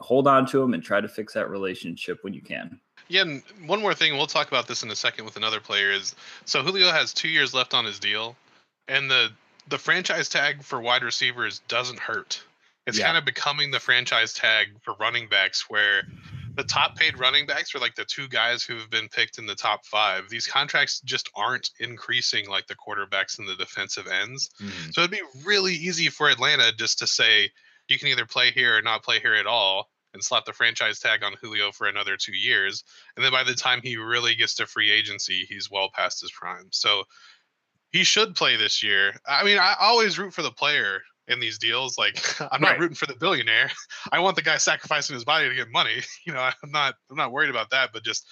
[0.00, 2.78] hold on to him and try to fix that relationship when you can.
[3.08, 5.90] Yeah, and one more thing, we'll talk about this in a second with another player
[5.90, 6.14] is
[6.44, 8.36] so Julio has two years left on his deal,
[8.86, 9.30] and the
[9.68, 12.42] the franchise tag for wide receivers doesn't hurt.
[12.86, 13.06] It's Yeah.
[13.06, 16.02] kind of becoming the franchise tag for running backs where
[16.54, 19.46] the top paid running backs are like the two guys who have been picked in
[19.46, 20.28] the top five.
[20.28, 24.50] These contracts just aren't increasing like the quarterbacks and the defensive ends.
[24.60, 24.94] Mhm.
[24.94, 27.50] So it'd be really easy for Atlanta just to say
[27.88, 31.00] you can either play here or not play here at all and slap the franchise
[31.00, 32.84] tag on Julio for another two years.
[33.16, 36.30] And then by the time he really gets to free agency, he's well past his
[36.30, 36.68] prime.
[36.70, 37.04] So
[37.90, 39.20] he should play this year.
[39.26, 41.98] I mean, I always root for the player in these deals.
[41.98, 42.18] Like
[42.52, 42.80] I'm not Right.
[42.80, 43.70] rooting for the billionaire.
[44.12, 46.02] I want the guy sacrificing his body to get money.
[46.26, 48.26] You know, I'm not I'm not worried about that, but just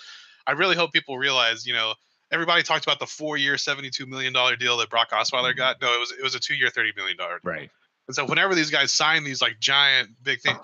[0.46, 1.94] I really hope people realize, you know,
[2.32, 5.58] everybody talked about the four-year, $72 million deal that Brock Osweiler mm-hmm.
[5.58, 5.80] got.
[5.80, 7.28] No, it was it was a two-year, $30 million deal.
[7.44, 7.70] Right.
[8.08, 10.58] And so whenever these guys sign these like giant big things,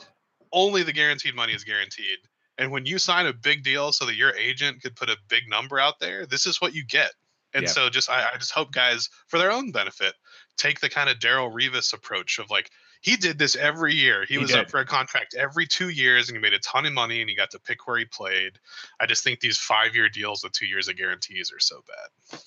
[0.52, 2.18] only the guaranteed money is guaranteed.
[2.56, 5.48] And when you sign a big deal so that your agent could put a big
[5.48, 7.12] number out there, this is what you get.
[7.54, 10.14] And so just I, I just hope guys, for their own benefit,
[10.58, 14.24] take the kind of Darrelle Revis approach of like he did this every year.
[14.26, 16.84] He, He was up for a contract every two years and he made a ton
[16.84, 18.58] of money and he got to pick where he played.
[19.00, 22.40] I just think these five year deals with two years of guarantees are so bad.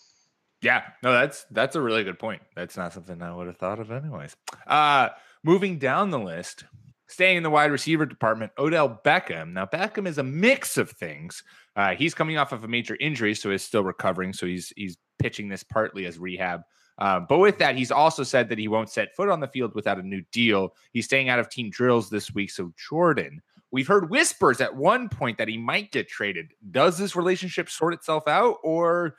[0.62, 2.42] Yeah, no, that's that's a really good point.
[2.56, 4.36] That's not something I would have thought of anyways.
[4.68, 5.10] Uh
[5.44, 6.66] moving down the list,
[7.08, 9.54] staying in the wide receiver department, Odell Beckham.
[9.54, 11.44] Now Beckham is a mix of things.
[11.76, 14.34] Uh, he's coming off of a major injury, so he's still recovering.
[14.34, 16.62] So he's he's pitching this partly as rehab.
[17.02, 19.74] Uh, but with that, he's also said that he won't set foot on the field
[19.74, 20.76] without a new deal.
[20.94, 22.52] He's staying out of team drills this week.
[22.52, 26.54] So Jordan, we've heard whispers at one point that he might get traded.
[26.70, 29.16] Does this relationship sort itself out, or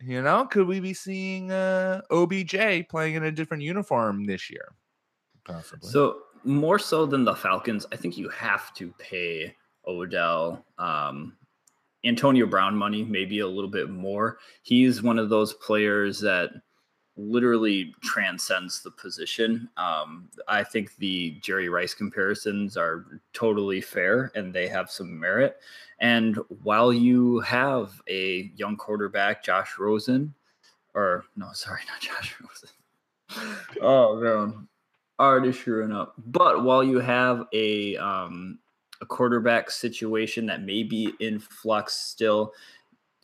[0.00, 4.72] you know, could we be seeing uh, OBJ playing in a different uniform this year?
[5.44, 5.90] Possibly.
[5.90, 9.54] So more so than the Falcons, I think you have to pay
[9.86, 11.36] Odell, um,
[12.02, 14.38] Antonio Brown money, maybe a little bit more.
[14.62, 16.52] He's one of those players that
[17.20, 19.68] literally transcends the position.
[19.76, 25.58] Um, I think the Jerry Rice comparisons are totally fair and they have some merit.
[26.00, 30.34] And while you have a young quarterback, Josh Rosen,
[30.94, 33.56] or no, sorry, not Josh Rosen.
[33.82, 34.68] oh man,
[35.18, 36.14] already screwing up.
[36.26, 38.58] But while you have a um,
[39.00, 42.52] a quarterback situation that may be in flux still,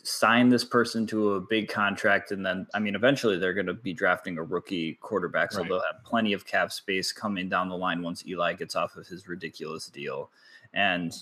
[0.06, 3.74] sign this person to a big contract, and then I mean, eventually they're going to
[3.74, 5.68] be drafting a rookie quarterback, so Right.
[5.68, 9.06] they'll have plenty of cap space coming down the line once Eli gets off of
[9.06, 10.30] his ridiculous deal,
[10.74, 11.12] and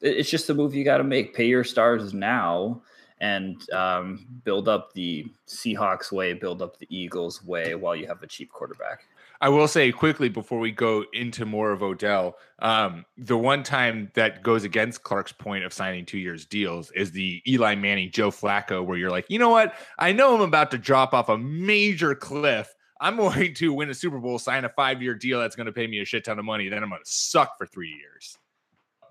[0.00, 1.34] it's just the move you got to make.
[1.34, 2.82] Pay your stars now.
[3.20, 8.22] And um, build up the Seahawks way, build up the Eagles way while you have
[8.22, 9.04] a cheap quarterback.
[9.44, 14.10] I will say quickly before we go into more of Odell, um, the one time
[14.14, 18.30] that goes against Clark's point of signing two years deals is the Eli Manning, Joe
[18.30, 19.74] Flacco, where you're like, you know what?
[19.98, 22.74] I know I'm about to drop off a major cliff.
[23.02, 25.72] I'm going to win a Super Bowl, sign a five year deal that's going to
[25.72, 26.70] pay me a shit ton of money.
[26.70, 28.38] Then I'm going to suck for three years.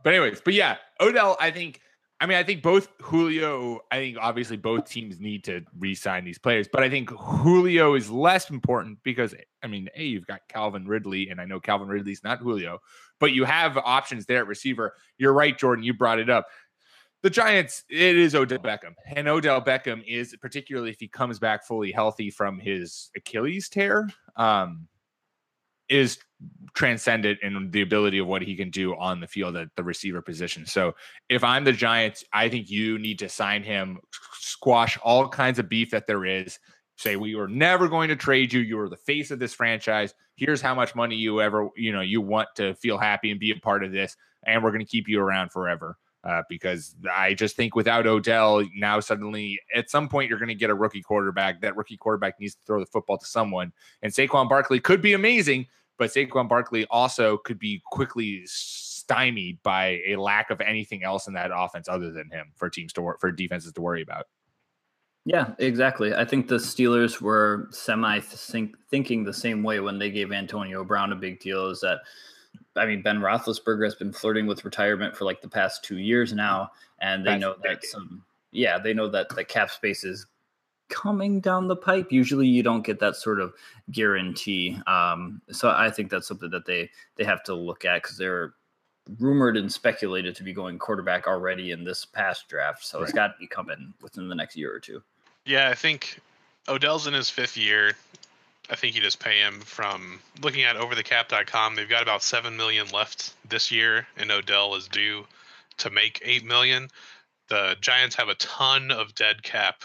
[0.04, 1.80] But, anyways, but yeah, Odell, I think.
[2.20, 6.24] I mean, I think both Julio, I think obviously both teams need to re sign
[6.24, 10.48] these players, but I think Julio is less important because, I mean, hey, you've got
[10.48, 12.80] Calvin Ridley, and I know Calvin Ridley's not Julio,
[13.20, 14.94] but you have options there at receiver.
[15.18, 16.48] You're right, Jordan, you brought it up.
[17.24, 18.96] The Giants, it is Odell Beckham.
[19.16, 24.10] And Odell Beckham is, particularly if he comes back fully healthy from his Achilles tear,
[24.36, 24.88] um,
[25.90, 26.20] is
[26.74, 30.22] transcendent in the ability of what he can do on the field at the receiver
[30.22, 30.66] position.
[30.66, 30.96] So
[31.30, 34.00] if I'm the Giants, I think you need to sign him,
[34.40, 36.58] squash all kinds of beef that there is.
[36.98, 38.62] Say we were never going to trade you.
[38.62, 40.14] You were the face of this franchise.
[40.36, 43.52] Here's how much money you ever, you know, you want to feel happy and be
[43.52, 45.98] a part of this, and we're going to keep you around forever.
[46.24, 50.56] Uh, because I just think without Odell, now suddenly at some point you're going to
[50.56, 51.60] get a rookie quarterback.
[51.60, 55.14] That rookie quarterback needs to throw the football to someone, and Saquon Barkley could be
[55.14, 55.66] amazing,
[55.98, 61.34] but Saquon Barkley also could be quickly stymied by a lack of anything else in
[61.34, 64.26] that offense other than him for teams to work for defenses to worry about.
[65.26, 66.14] Yeah, exactly.
[66.14, 71.14] I think the Steelers were semi thinking the same way when they gave Antonio Brown
[71.14, 71.70] a big deal.
[71.70, 72.00] Is that,
[72.76, 76.34] I mean, Ben Roethlisberger has been flirting with retirement for like the past two years
[76.34, 80.26] now, and they know that some, yeah, they know that the cap space is
[80.94, 82.12] coming down the pipe.
[82.12, 83.54] Usually, you don't get that sort of
[83.92, 84.78] guarantee.
[84.86, 88.54] Um, so I think that's something that they they have to look at because they're
[89.20, 92.86] rumored and speculated to be going quarterback already in this past draft.
[92.86, 95.02] So it's got to be coming within the next year or two.
[95.46, 96.20] Yeah, I think
[96.70, 97.94] Odell's in his fifth year.
[98.70, 101.76] I think you just pay him from looking at overthecap.com.
[101.76, 105.26] They've got about seven million left this year, and Odell is due
[105.80, 106.88] to make eight million.
[107.50, 109.84] The Giants have a ton of dead cap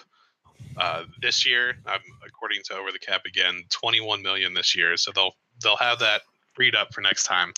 [0.77, 1.77] uh, this year.
[1.87, 4.97] Um, according to Over the Cap again, 21 million this year.
[4.97, 6.23] So they'll they'll have that
[6.55, 7.53] freed up for next time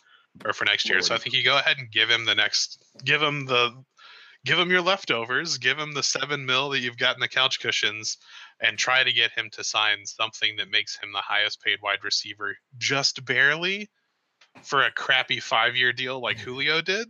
[0.44, 1.00] or for next year.
[1.02, 3.72] So I think you go ahead and give him the next, give him the,
[4.44, 7.60] give him your leftovers, give him the seven mil that you've got in the couch
[7.60, 8.18] cushions,
[8.60, 12.04] and try to get him to sign something that makes him the highest paid wide
[12.04, 13.90] receiver just barely
[14.62, 17.08] for a crappy five year deal like Julio did.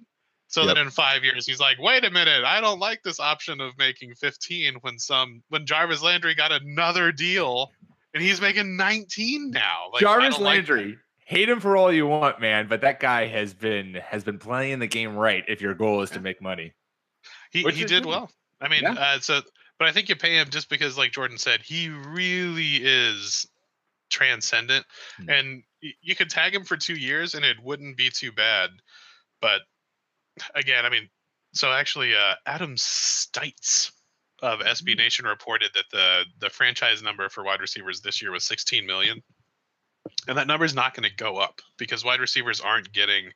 [0.51, 0.75] So yep.
[0.75, 3.79] that in five years he's like, wait a minute, I don't like this option of
[3.79, 7.71] making 15 when some when Jarvis Landry got another deal
[8.13, 9.91] and he's making 19 now.
[9.93, 13.55] Like, Jarvis Landry, like hate him for all you want, man, but that guy has
[13.55, 16.73] been has been playing the game right if your goal is to make money.
[17.53, 18.29] He he did well.
[18.61, 18.95] I mean, yeah.
[18.95, 19.41] uh, so
[19.79, 23.47] but I think you pay him just because, like Jordan said, he really is
[24.11, 24.85] transcendent,
[25.21, 25.31] mm-hmm.
[25.31, 25.63] and
[26.03, 28.71] you could tag him for two years and it wouldn't be too bad.
[29.41, 29.63] But
[30.55, 31.09] again, I mean,
[31.53, 33.91] so actually, uh, Adam Stites
[34.43, 34.99] of SB mm-hmm.
[34.99, 39.23] Nation reported that the the franchise number for wide receivers this year was 16 million,
[40.29, 43.31] and that number is not going to go up because wide receivers aren't getting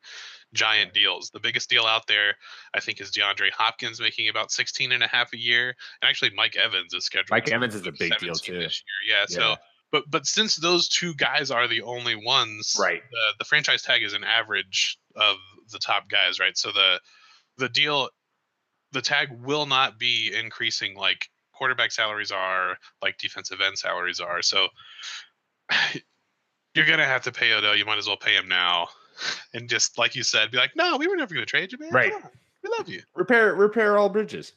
[0.53, 1.31] giant deals.
[1.31, 2.35] The biggest deal out there,
[2.75, 6.31] I think, is DeAndre Hopkins making about 16 and a half a year, and actually
[6.35, 7.31] Mike Evans is scheduled.
[7.31, 8.59] Mike Evans is a big deal too.
[8.59, 9.17] This year.
[9.17, 9.57] Yeah, yeah, so.
[9.93, 13.01] But, but since those two guys are the only ones, right?
[13.13, 15.37] The, the franchise tag is an average of
[15.71, 16.57] the top guys, right?
[16.57, 17.01] So the
[17.59, 18.09] the deal,
[18.93, 24.43] the tag will not be increasing like quarterback salaries are, like defensive end salaries are.
[24.43, 24.69] So
[26.75, 27.77] you're gonna have to pay Odell.
[27.77, 28.89] You might as well pay him now,
[29.55, 31.91] and just like you said, be like, no, we were never gonna trade you, man.
[31.91, 32.13] Right?
[32.63, 33.03] We love you.
[33.15, 34.53] Repair repair all bridges.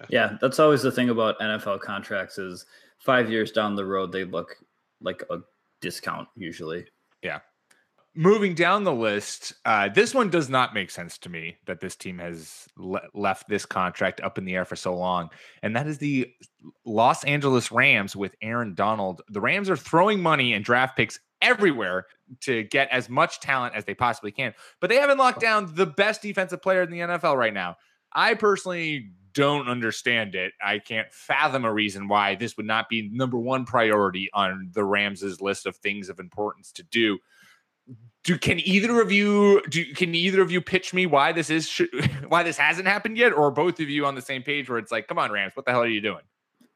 [0.00, 0.06] Yeah.
[0.08, 2.64] yeah, that's always the thing about NFL contracts is
[2.98, 4.56] five years down the road they look
[5.02, 5.38] like a
[5.80, 6.86] discount usually.
[7.22, 7.40] Yeah
[8.14, 11.96] moving down the list, uh, this one does not make sense to me that this
[11.96, 15.30] team has le- left this contract up in the air for so long.
[15.62, 16.30] And that is the
[16.84, 19.22] Los Angeles Rams with Aaron Donald.
[19.28, 22.06] The Rams are throwing money and draft picks everywhere
[22.40, 25.86] to get as much talent as they possibly can, but they haven't locked down the
[25.86, 27.76] best defensive player in the NFL right now.
[28.12, 30.52] I personally don't understand it.
[30.62, 34.84] I can't fathom a reason why this would not be number one priority on the
[34.84, 37.18] Rams' list of things of importance to do
[38.24, 41.68] do can either of you do can either of you pitch me why this is
[41.68, 41.82] sh-
[42.28, 44.92] why this hasn't happened yet or both of you on the same page where it's
[44.92, 46.22] like come on rams what the hell are you doing?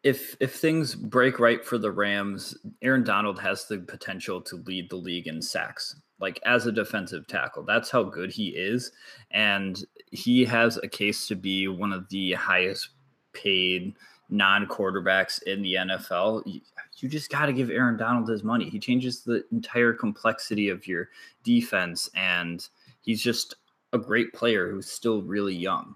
[0.02, 4.90] If if things break right for the rams aaron donald has the potential to lead
[4.90, 7.62] the league in sacks like as a defensive tackle.
[7.62, 8.92] That's how good he is.
[9.30, 12.90] And he has a case to be one of the highest
[13.32, 13.94] paid
[14.28, 16.42] non-quarterbacks in the nfl
[16.98, 18.68] you just got to give Aaron Donald his money.
[18.70, 21.10] He changes the entire complexity of your
[21.44, 22.66] defense, and
[23.02, 23.54] he's just
[23.92, 25.94] a great player who's still really young.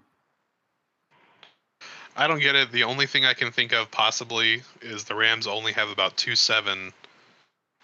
[2.15, 2.71] I don't get it.
[2.71, 6.35] The only thing I can think of possibly is the Rams only have about two
[6.35, 6.91] seven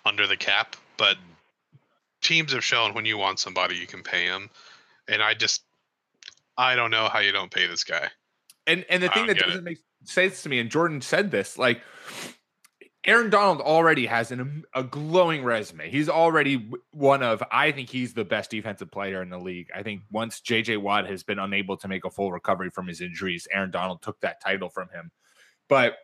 [0.05, 1.17] under the cap, but
[2.21, 4.49] teams have shown when you want somebody, you can pay him,
[5.07, 5.63] and I just
[6.57, 8.09] I don't know how you don't pay this guy.
[8.67, 9.63] And and the thing that doesn't it.
[9.63, 11.81] make sense to me, and Jordan said this, like
[13.07, 15.89] Aaron Donald already has an, a glowing resume.
[15.89, 19.67] He's already one of, I think he's the best defensive player in the league.
[19.73, 22.99] I think once JJ Watt has been unable to make a full recovery from his
[22.99, 25.11] injuries, Aaron Donald took that title from him.
[25.69, 25.95] But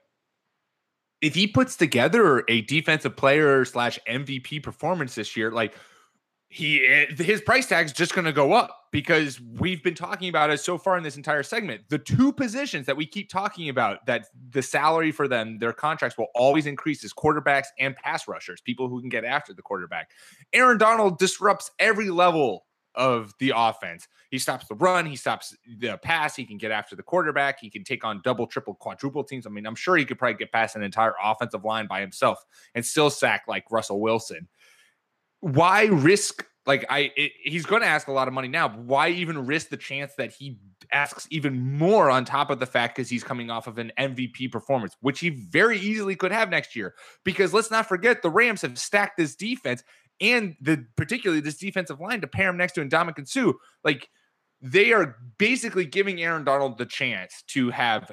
[1.22, 5.76] if he puts together a defensive player slash MVP performance this year, like
[6.48, 10.52] he eh, his price tag's just going to go up because we've been talking about
[10.52, 11.82] it so far in this entire segment.
[11.90, 16.16] The two positions that we keep talking about that the salary for them, their contracts
[16.16, 20.12] will always increase is quarterbacks and pass rushers, people who can get after the quarterback.
[20.54, 24.08] Aaron Donald disrupts every level of the offense.
[24.30, 27.72] He stops the run, he stops the pass, he can get after the quarterback, he
[27.72, 29.48] can take on double, triple, quadruple teams.
[29.48, 32.46] I mean, I'm sure he could probably get past an entire offensive line by himself
[32.76, 34.48] and still sack like Russell Wilson
[35.44, 38.70] why risk like I it, he's going to ask a lot of money now.
[38.70, 40.60] Why even risk the chance that he
[40.92, 44.52] asks even more on top of the fact because he's coming off of an MVP
[44.52, 46.94] performance, which he very easily could have next year?
[47.24, 49.84] Because let's not forget the Rams have stacked this defense
[50.22, 53.54] and the particularly this defensive line to pair him next to Ndamukong Suh.
[53.84, 54.10] Like
[54.62, 58.12] they are basically giving Aaron Donald the chance to have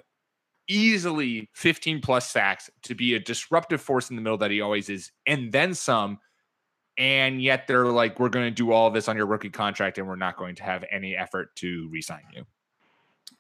[0.69, 4.89] easily 15 plus sacks to be a disruptive force in the middle that he always
[4.89, 6.19] is, and then some
[6.99, 10.07] and yet they're like, we're going to do all this on your rookie contract, and
[10.07, 12.45] we're not going to have any effort to re-sign you.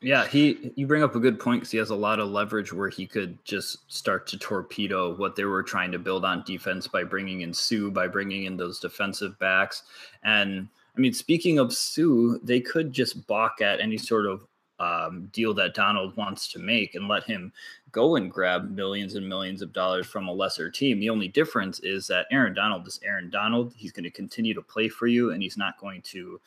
[0.02, 2.72] Yeah, he you bring up a good point because he has a lot of leverage
[2.72, 6.88] where he could just start to torpedo what they were trying to build on defense
[6.88, 9.82] by bringing in Suh, by bringing in those defensive backs.
[10.22, 14.46] And I mean, speaking of Suh, they could just balk at any sort of
[14.80, 17.52] um, deal that Donald wants to make and let him
[17.92, 20.98] go and grab millions and millions of dollars from a lesser team.
[20.98, 23.74] The only difference is that Aaron Donald is Aaron Donald.
[23.76, 26.40] He's going to continue to play for you, and he's not going to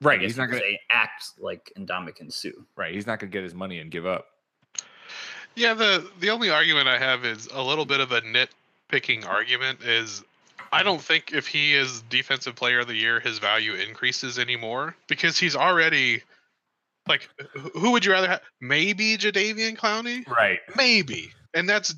[0.00, 0.20] Right.
[0.20, 2.50] He's not going to act like Ndamukong Suh.
[2.76, 2.94] Right.
[2.94, 4.28] He's not going to get his money and give up.
[5.56, 5.74] Yeah.
[5.74, 9.82] The the only argument I have is a little bit of a nitpicking argument.
[9.82, 10.22] Is
[10.70, 14.94] I don't think if he is defensive player of the year, his value increases anymore
[15.08, 16.22] because he's already
[17.08, 17.28] like
[17.74, 18.40] who would you rather have?
[18.60, 20.26] Maybe Jadeveon Clowney.
[20.28, 20.60] Right.
[20.76, 21.94] Maybe, and that's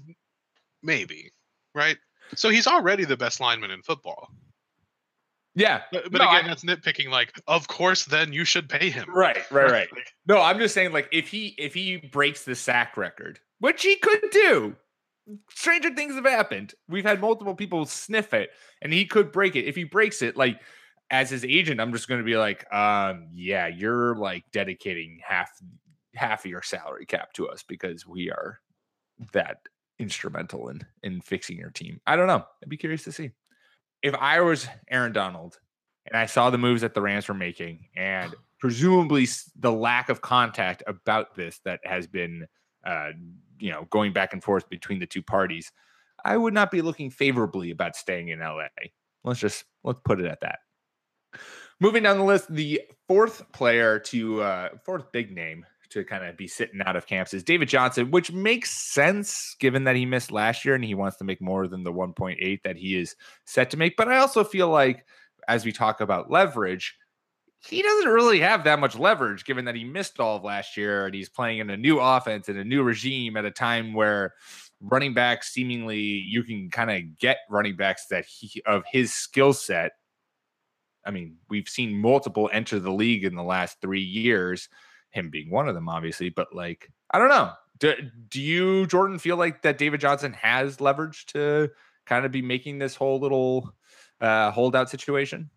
[0.82, 1.32] maybe
[1.74, 1.96] right.
[2.34, 4.28] So he's already the best lineman in football.
[5.56, 7.10] Yeah, but, but no, again, I, that's nitpicking.
[7.10, 9.06] Like, of course, then you should pay him.
[9.12, 9.88] Right, right, right.
[10.26, 13.96] no, I'm just saying, like, if he if he breaks the sack record, which he
[13.96, 14.76] could do,
[15.50, 16.74] stranger things have happened.
[16.88, 18.50] We've had multiple people sniff it,
[18.80, 19.64] and he could break it.
[19.64, 20.60] If he breaks it, like
[21.10, 25.50] as his agent, I'm just going to be like, um, yeah, you're like dedicating half
[26.14, 28.60] half of your salary cap to us because we are
[29.32, 29.58] that
[29.98, 32.00] instrumental in in fixing your team.
[32.06, 32.44] I don't know.
[32.62, 33.30] I'd be curious to see
[34.02, 35.58] if I was Aaron Donald
[36.06, 39.26] and I saw the moves that the Rams were making and presumably
[39.58, 42.46] the lack of contact about this that has been,
[42.86, 43.10] uh,
[43.58, 45.72] you know, going back and forth between the two parties,
[46.24, 48.68] I would not be looking favorably about staying in LA.
[49.24, 50.60] Let's just let's put it at that.
[51.80, 56.36] Moving down the list, the fourth player to uh, fourth big name to kind of
[56.36, 60.30] be sitting out of camps is David Johnson, which makes sense given that he missed
[60.30, 63.70] last year and he wants to make more than the 1.8 that he is set
[63.70, 63.96] to make.
[63.96, 65.04] But I also feel like
[65.48, 66.96] as we talk about leverage,
[67.66, 71.06] he doesn't really have that much leverage given that he missed all of last year
[71.06, 74.34] and he's playing in a new offense and a new regime at a time where
[74.80, 79.52] running backs seemingly you can kind of get running backs that he of his skill
[79.52, 79.92] set.
[81.04, 84.68] I mean, we've seen multiple enter the league in the last three years
[85.10, 86.30] him being one of them, obviously.
[86.30, 87.52] But like, I don't know.
[87.78, 87.94] Do,
[88.28, 91.70] do you, Jordan, feel like that David Johnson has leverage to
[92.06, 93.74] kind of be making this whole little
[94.20, 95.50] uh, holdout situation?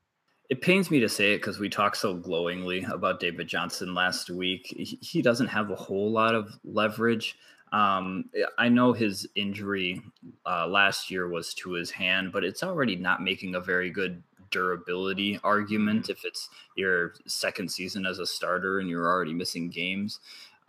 [0.50, 4.30] It pains me to say it because we talked so glowingly about David Johnson last
[4.30, 4.68] week.
[5.02, 7.38] He, doesn't have a whole lot of leverage.
[7.72, 8.26] Um,
[8.58, 10.02] I know his injury
[10.46, 14.22] uh, last year was to his hand, but it's already not making a very good
[14.54, 20.20] durability argument if it's your second season as a starter and you're already missing games.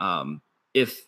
[0.01, 1.07] Um, if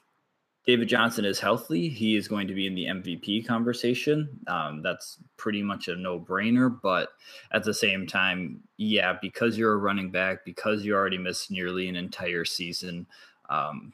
[0.67, 4.29] David Johnson is healthy, he is going to be in the MVP conversation.
[4.49, 6.81] Um, that's pretty much a no brainer.
[6.83, 7.11] But
[7.53, 11.89] at the same time, yeah, because you're a running back, because you already missed nearly
[11.89, 13.07] an entire season,
[13.49, 13.93] um,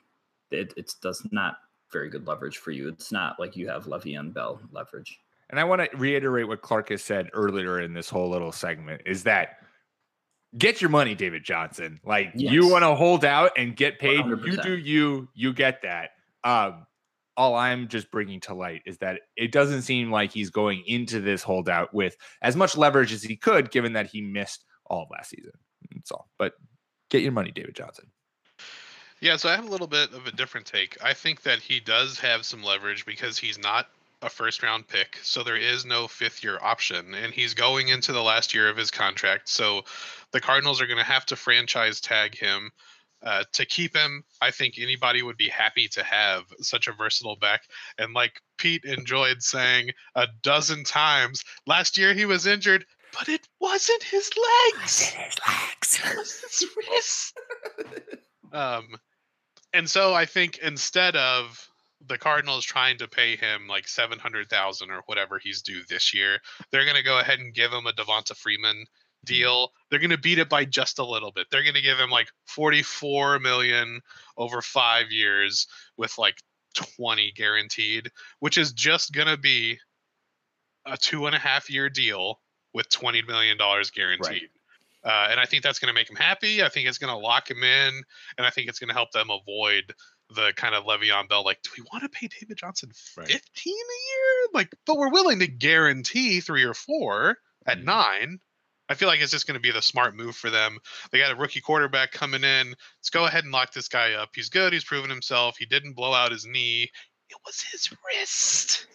[0.51, 1.59] it, it does not
[1.91, 2.89] very good leverage for you.
[2.89, 5.21] It's not like you have Le'Veon Bell leverage
[5.53, 9.03] and I want to reiterate what Clark has said earlier in this whole little segment
[9.05, 9.59] is that
[10.57, 12.01] get your money, David Johnson.
[12.05, 12.53] Like yes.
[12.53, 14.47] you want to hold out and get paid, 100%.
[14.47, 16.11] you do you, you get that.
[16.43, 16.87] Um,
[17.37, 21.21] all I'm just bringing to light is that it doesn't seem like he's going into
[21.21, 25.11] this holdout with as much leverage as he could, given that he missed all of
[25.11, 25.53] last season.
[25.95, 26.31] That's all.
[26.39, 26.55] But
[27.11, 28.07] get your money, David Johnson.
[29.21, 30.97] Yeah, so I have a little bit of a different take.
[31.03, 33.89] I think that he does have some leverage because he's not
[34.23, 38.13] a first round pick, so there is no fifth year option, and he's going into
[38.13, 39.49] the last year of his contract.
[39.49, 39.83] So
[40.31, 42.71] the Cardinals are going to have to franchise tag him.
[43.25, 47.37] Uh, to keep him, I think anybody would be happy to have such a versatile
[47.37, 47.63] back.
[47.97, 52.85] And like Pete enjoyed saying a dozen times, last year he was injured,
[53.17, 54.29] but it wasn't his
[54.75, 55.03] legs.
[55.03, 56.01] It wasn't his legs.
[56.05, 57.41] It was his wrist.
[58.53, 58.89] um,
[59.73, 61.69] and so I think instead of
[62.09, 66.15] the Cardinals trying to pay him like seven hundred thousand or whatever he's due this
[66.15, 66.39] year.
[66.71, 69.27] They're going to go ahead and give him a Devonta Freeman mm-hmm.
[69.27, 69.73] deal.
[69.91, 71.47] They're going to beat it by just a little bit.
[71.51, 74.01] They're going to give him like forty four million
[74.37, 76.37] over five years with like
[76.75, 79.79] twenty guaranteed, which is just going to be
[80.87, 82.41] a two and a half year deal
[82.75, 84.27] with twenty million dollars guaranteed.
[84.27, 84.49] Right.
[85.05, 86.63] Uh, and I think that's going to make him happy.
[86.63, 88.03] I think it's going to lock him in,
[88.39, 89.93] and I think it's going to help them avoid
[90.35, 93.31] the kind of Le'Veon Bell, like, do we want to pay David Johnson 15 right.
[93.31, 94.49] a year?
[94.53, 97.87] Like, but we're willing to guarantee three or four at mm-hmm.
[97.87, 98.39] nine.
[98.89, 100.79] I feel like it's just going to be the smart move for them.
[101.11, 102.69] They got a rookie quarterback coming in.
[102.99, 104.31] Let's go ahead and lock this guy up.
[104.35, 104.73] He's good.
[104.73, 105.57] He's proven himself.
[105.59, 106.91] He didn't blow out his knee.
[107.31, 108.87] It was his wrist.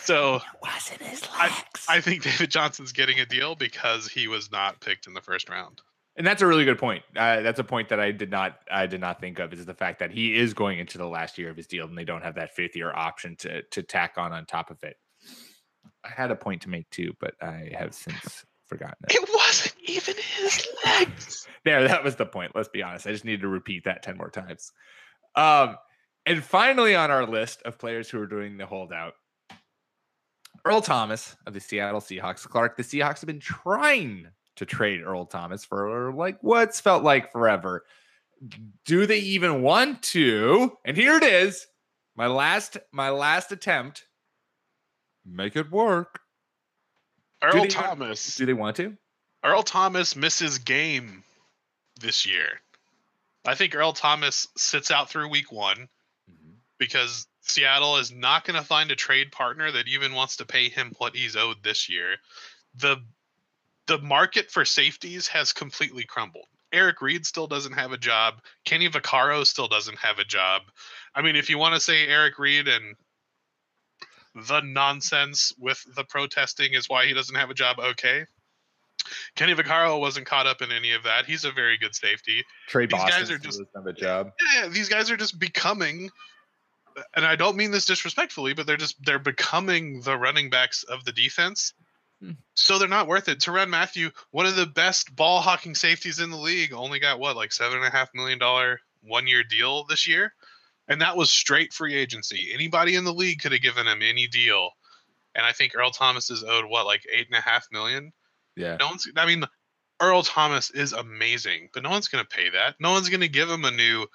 [0.00, 1.86] So it wasn't his legs.
[1.88, 5.20] I, I think David Johnson's getting a deal because he was not picked in the
[5.20, 5.80] first round.
[6.16, 7.02] And that's a really good point.
[7.14, 9.74] Uh, that's a point that I did not I did not think of is the
[9.74, 12.22] fact that he is going into the last year of his deal and they don't
[12.22, 14.96] have that fifth year option to to tack on on top of it.
[16.04, 19.14] I had a point to make too, but I have since forgotten it.
[19.14, 21.42] It wasn't even his legs.
[21.64, 22.52] There, that was the point.
[22.54, 23.08] Let's be honest.
[23.08, 24.70] I just needed to repeat that 10 more times.
[25.34, 25.76] Um,
[26.24, 29.14] and finally on our list of players who are doing the holdout,
[30.64, 32.48] Earl Thomas of the Seattle Seahawks.
[32.48, 37.32] Clark, the Seahawks have been trying to trade Earl Thomas for like what's felt like
[37.32, 37.84] forever.
[38.84, 40.76] Do they even want to?
[40.84, 41.66] And here it is.
[42.16, 44.06] My last my last attempt.
[45.24, 46.20] Make it work.
[47.42, 48.36] Earl they- Thomas.
[48.36, 48.96] Do they want to?
[49.44, 51.22] Earl Thomas misses game
[52.00, 52.60] this year.
[53.46, 55.88] I think Earl Thomas sits out through week one
[56.28, 56.54] mm-hmm.
[56.78, 60.68] because Seattle is not going to find a trade partner that even wants to pay
[60.68, 62.16] him what he's owed this year.
[62.74, 62.96] The
[63.86, 66.46] the market for safeties has completely crumbled.
[66.72, 68.40] Eric Reid still doesn't have a job.
[68.64, 70.62] Kenny Vaccaro still doesn't have a job.
[71.14, 72.96] I mean, if you want to say Eric Reid and
[74.48, 78.26] the nonsense with the protesting is why he doesn't have a job, okay.
[79.36, 81.26] Kenny Vaccaro wasn't caught up in any of that.
[81.26, 82.44] He's a very good safety.
[82.68, 84.32] Trey These guys are just- doesn't have a job.
[84.54, 86.10] Yeah, these guys are just becoming
[87.14, 91.04] and I don't mean this disrespectfully, but they're just they're becoming the running backs of
[91.04, 91.74] the defense.
[92.22, 92.32] Hmm.
[92.54, 93.40] So they're not worth it.
[93.40, 97.36] Tyrann Mathieu, one of the best ball hawking safeties in the league, only got what,
[97.36, 100.32] like seven and a half million dollar one year deal this year?
[100.88, 102.50] And that was straight free agency.
[102.54, 104.70] Anybody in the league could have given him any deal.
[105.34, 108.12] And I think Earl Thomas is owed what, like eight and a half million?
[108.54, 108.76] Yeah.
[108.76, 109.06] No one's.
[109.16, 109.44] I mean,
[110.00, 112.76] Earl Thomas is amazing, but no one's going to pay that.
[112.80, 114.06] No one's going to give him a new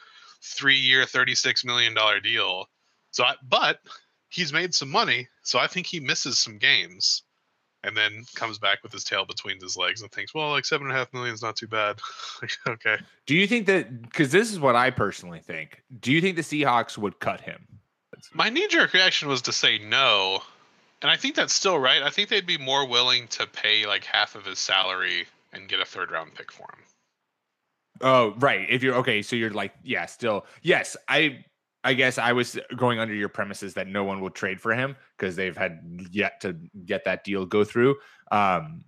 [0.43, 2.65] three-year, thirty-six million dollar deal.
[3.11, 3.79] So, I, but
[4.29, 7.23] he's made some money, so I think he misses some games,
[7.83, 10.87] and then comes back with his tail between his legs and thinks, well, like seven
[10.87, 11.99] and a half million is not too bad.
[12.41, 15.83] Like, okay, Do you think that because this is what I personally think?
[15.99, 17.67] Do you think the Seahawks would cut him?
[18.33, 20.41] my knee-jerk reaction was to say no,
[21.01, 22.01] and I think that's still right.
[22.03, 25.79] I think they'd be more willing to pay like half of his salary and get
[25.79, 26.83] a third-round pick for him.
[28.01, 28.65] Oh, right.
[28.69, 30.97] If you're okay, so you're like, yeah, still, yes.
[31.07, 31.43] I,
[31.83, 34.95] I guess I was going under your premises that no one will trade for him
[35.17, 35.79] because they've had
[36.11, 36.55] yet to
[36.85, 37.95] get that deal go through.
[38.31, 38.85] Um,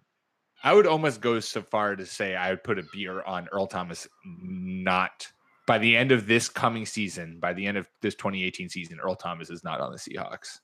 [0.63, 3.67] I would almost go so far to say I would put a beer on Earl
[3.67, 4.07] Thomas.
[4.43, 5.27] Not
[5.65, 9.15] by the end of this coming season, by the end of this 2018 season, Earl
[9.15, 10.59] Thomas is not on the Seahawks.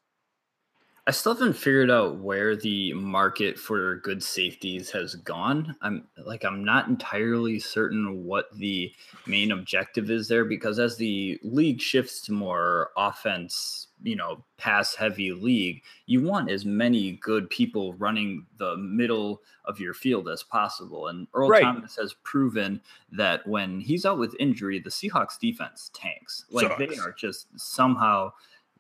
[1.10, 5.76] I still haven't figured out where the market for good safeties has gone.
[5.82, 8.94] I'm like I'm not entirely certain what the
[9.26, 14.94] main objective is there because as the league shifts to more offense, you know, pass
[14.94, 20.44] heavy league, you want as many good people running the middle of your field as
[20.44, 21.08] possible.
[21.08, 21.64] And Earl Right.
[21.64, 22.82] Thomas has proven
[23.14, 26.46] that when he's out with injury, the Seahawks defense tanks.
[26.52, 28.32] Like they are just somehow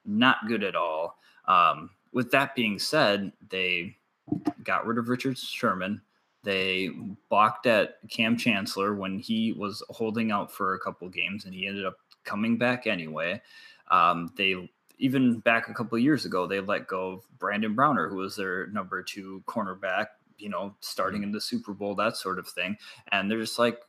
[0.06, 1.18] not good at all.
[1.48, 3.98] Um, with that being said, they
[4.64, 6.02] got rid of Richard Sherman.
[6.44, 6.90] They
[7.30, 11.68] balked at Kam Chancellor when he was holding out for a couple games, and he
[11.68, 13.42] ended up coming back anyway.
[13.92, 18.18] Um, they even back a couple years ago, they let go of Brandon Browner, who
[18.18, 20.08] was their number two cornerback.
[20.38, 22.78] You know, starting in the Super Bowl, that sort of thing.
[23.12, 23.82] And they're just like,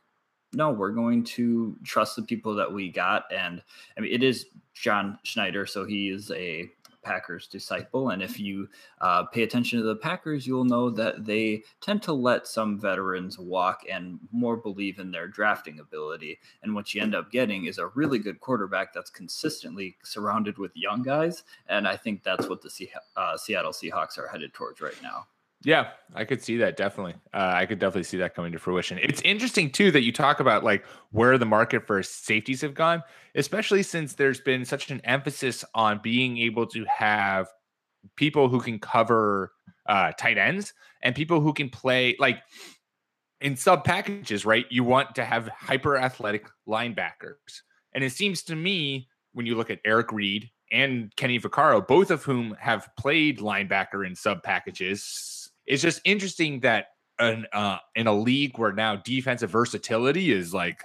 [0.53, 3.23] no, we're going to trust the people that we got.
[3.31, 3.63] And
[3.97, 6.69] I mean, it is John Schneider, so he is a
[7.03, 8.09] Packers disciple.
[8.09, 8.67] And if you
[8.99, 13.37] uh, pay attention to the Packers, you'll know that they tend to let some veterans
[13.37, 16.39] walk and more believe in their drafting ability.
[16.63, 20.71] And what you end up getting is a really good quarterback that's consistently surrounded with
[20.75, 21.43] young guys.
[21.67, 25.27] And I think that's what the Se- uh, Seattle Seahawks are headed towards right now.
[25.63, 27.13] Yeah, I could see that definitely.
[27.33, 28.99] Uh, I could definitely see that coming to fruition.
[29.01, 33.03] It's interesting too that you talk about like where the market for safeties have gone,
[33.35, 37.47] especially since there's been such an emphasis on being able to have
[38.15, 39.51] people who can cover
[39.87, 42.39] uh, tight ends and people who can play like
[43.39, 44.65] in sub packages, right?
[44.71, 47.61] You want to have hyper athletic linebackers,
[47.93, 52.11] and it seems to me when you look at Eric Reid and Kenny Vaccaro, both
[52.11, 55.40] of whom have played linebacker in sub packages.
[55.71, 60.81] It's just interesting that an, uh, in a league where now defensive versatility is like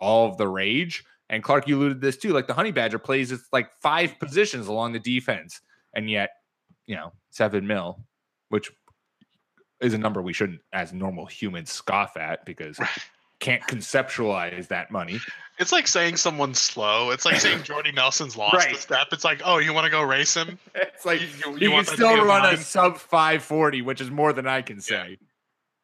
[0.00, 1.04] all of the rage.
[1.30, 2.32] And Clark, you alluded to this too.
[2.32, 5.60] Like the Honey Badger plays it's like five positions along the defense,
[5.94, 6.30] and yet,
[6.86, 8.00] you know, seven mil,
[8.48, 8.72] which
[9.80, 12.80] is a number we shouldn't, as normal humans, scoff at because
[13.44, 15.20] can't conceptualize that money.
[15.58, 17.10] It's like saying someone's slow.
[17.10, 18.72] It's like saying Jordy Nelson's lost Right.
[18.74, 19.08] a step.
[19.12, 20.58] It's like, oh, you want to go race him?
[20.74, 22.56] It's like You- you- you, you can want that to still be a run a
[22.56, 25.18] sub 540, which is more than I can say.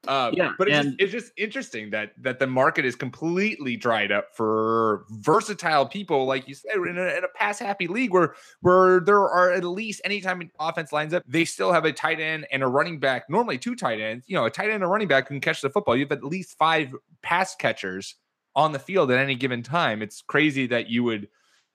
[0.08, 4.10] Um, Yeah, but it's just, it's just interesting that that the market is completely dried
[4.10, 8.34] up for versatile people, like you said, in a, in a pass happy league where
[8.62, 12.18] where there are at least anytime an offense lines up, they still have a tight
[12.18, 13.28] end and a running back.
[13.28, 14.24] Normally, two tight ends.
[14.26, 15.94] You know, a tight end and a running back can catch the football.
[15.94, 18.16] You have at least five pass catchers
[18.56, 20.00] on the field at any given time.
[20.02, 21.28] It's crazy that you would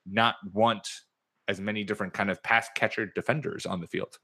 [0.06, 0.88] not want
[1.48, 4.18] as many different kind of pass catcher defenders on the field.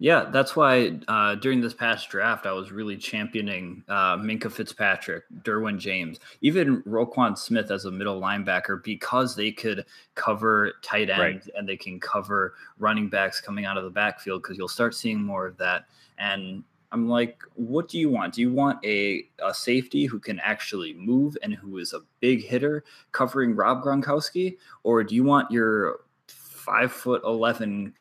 [0.00, 5.24] Yeah, that's why uh, during this past draft, I was really championing uh, Minkah Fitzpatrick,
[5.42, 9.84] Derwin James, even Roquan Smith as a middle linebacker because they could
[10.14, 11.42] cover tight Right.
[11.56, 15.20] and they can cover running backs coming out of the backfield because you'll start seeing
[15.20, 15.86] more of that.
[16.16, 18.34] And I'm like, what do you want?
[18.34, 22.44] Do you want a, a safety who can actually move and who is a big
[22.44, 24.58] hitter covering Rob Gronkowski?
[24.84, 25.96] Or do you want your
[26.28, 27.94] five foot 11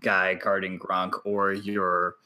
[0.00, 2.16] guy guarding Gronk or your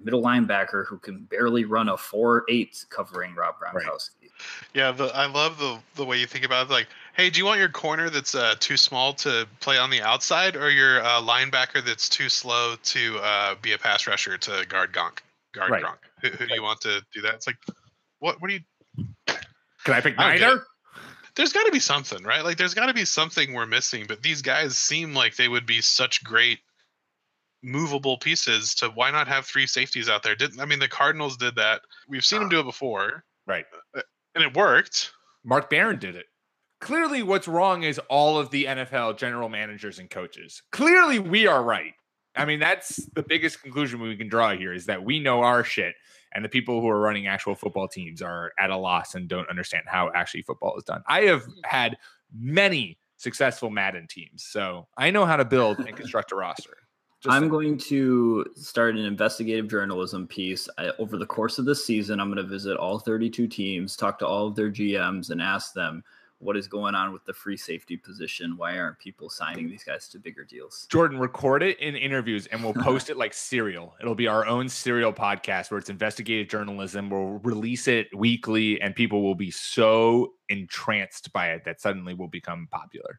[0.00, 3.74] middle linebacker who can barely run a four eight covering Rob Right.
[3.74, 4.30] Gronkowski.
[4.74, 6.72] Yeah, the, I love the the way you think about it.
[6.72, 10.02] Like, hey, do you want your corner that's uh, too small to play on the
[10.02, 14.66] outside, or your uh, linebacker that's too slow to uh, be a pass rusher to
[14.68, 15.18] guard Gronk?
[15.52, 15.84] Guard Right.
[15.84, 15.98] Gronk.
[16.22, 17.34] Who, who do you want to do that?
[17.34, 17.58] It's like,
[18.18, 18.40] what?
[18.40, 18.60] What do you?
[19.84, 20.64] Can I pick I neither?
[21.36, 22.44] There's got to be something, right?
[22.44, 24.04] Like, there's got to be something we're missing.
[24.06, 26.60] But these guys seem like they would be such great
[27.64, 28.74] movable pieces.
[28.76, 30.36] To why not have three safeties out there?
[30.36, 31.80] Didn't I mean the Cardinals did that?
[32.08, 32.60] We've seen them do ah.
[32.60, 33.66] it before, Right.
[33.94, 34.02] Uh,
[34.34, 35.12] and it worked.
[35.44, 36.26] Mark Barron did it.
[36.80, 40.62] Clearly, what's wrong is all of the NFL general managers and coaches.
[40.72, 41.92] Clearly, we are right.
[42.36, 45.62] I mean, that's the biggest conclusion we can draw here is that we know our
[45.62, 45.94] shit,
[46.34, 49.48] and the people who are running actual football teams are at a loss and don't
[49.48, 51.02] understand how actually football is done.
[51.06, 51.52] I have hmm.
[51.64, 51.96] had
[52.34, 56.76] many successful Madden teams, so I know how to build and construct a roster.
[57.24, 57.50] Just I'm saying.
[57.50, 60.68] going to start an investigative journalism piece.
[60.76, 64.18] I, over the course of this season, I'm going to visit all 32 teams, talk
[64.18, 66.04] to all of their GMs, and ask them
[66.40, 68.58] what is going on with the free safety position.
[68.58, 70.86] Why aren't people signing these guys to bigger deals?
[70.90, 73.94] Jordan, record it in interviews and we'll post it like serial.
[74.02, 77.08] It'll be our own serial podcast where it's investigative journalism.
[77.08, 82.28] We'll release it weekly and people will be so entranced by it that suddenly will
[82.28, 83.18] become popular.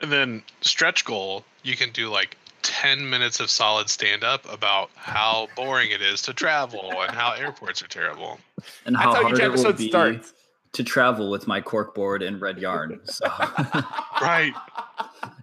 [0.00, 2.36] And then stretch goal, you can do like
[2.66, 7.32] 10 minutes of solid stand up about how boring it is to travel and how
[7.32, 8.38] airports are terrible.
[8.84, 10.32] And That's how how hard each it will episode be starts.
[10.72, 13.00] to travel with my corkboard and red yarn.
[13.04, 13.26] So,
[14.20, 14.52] Right.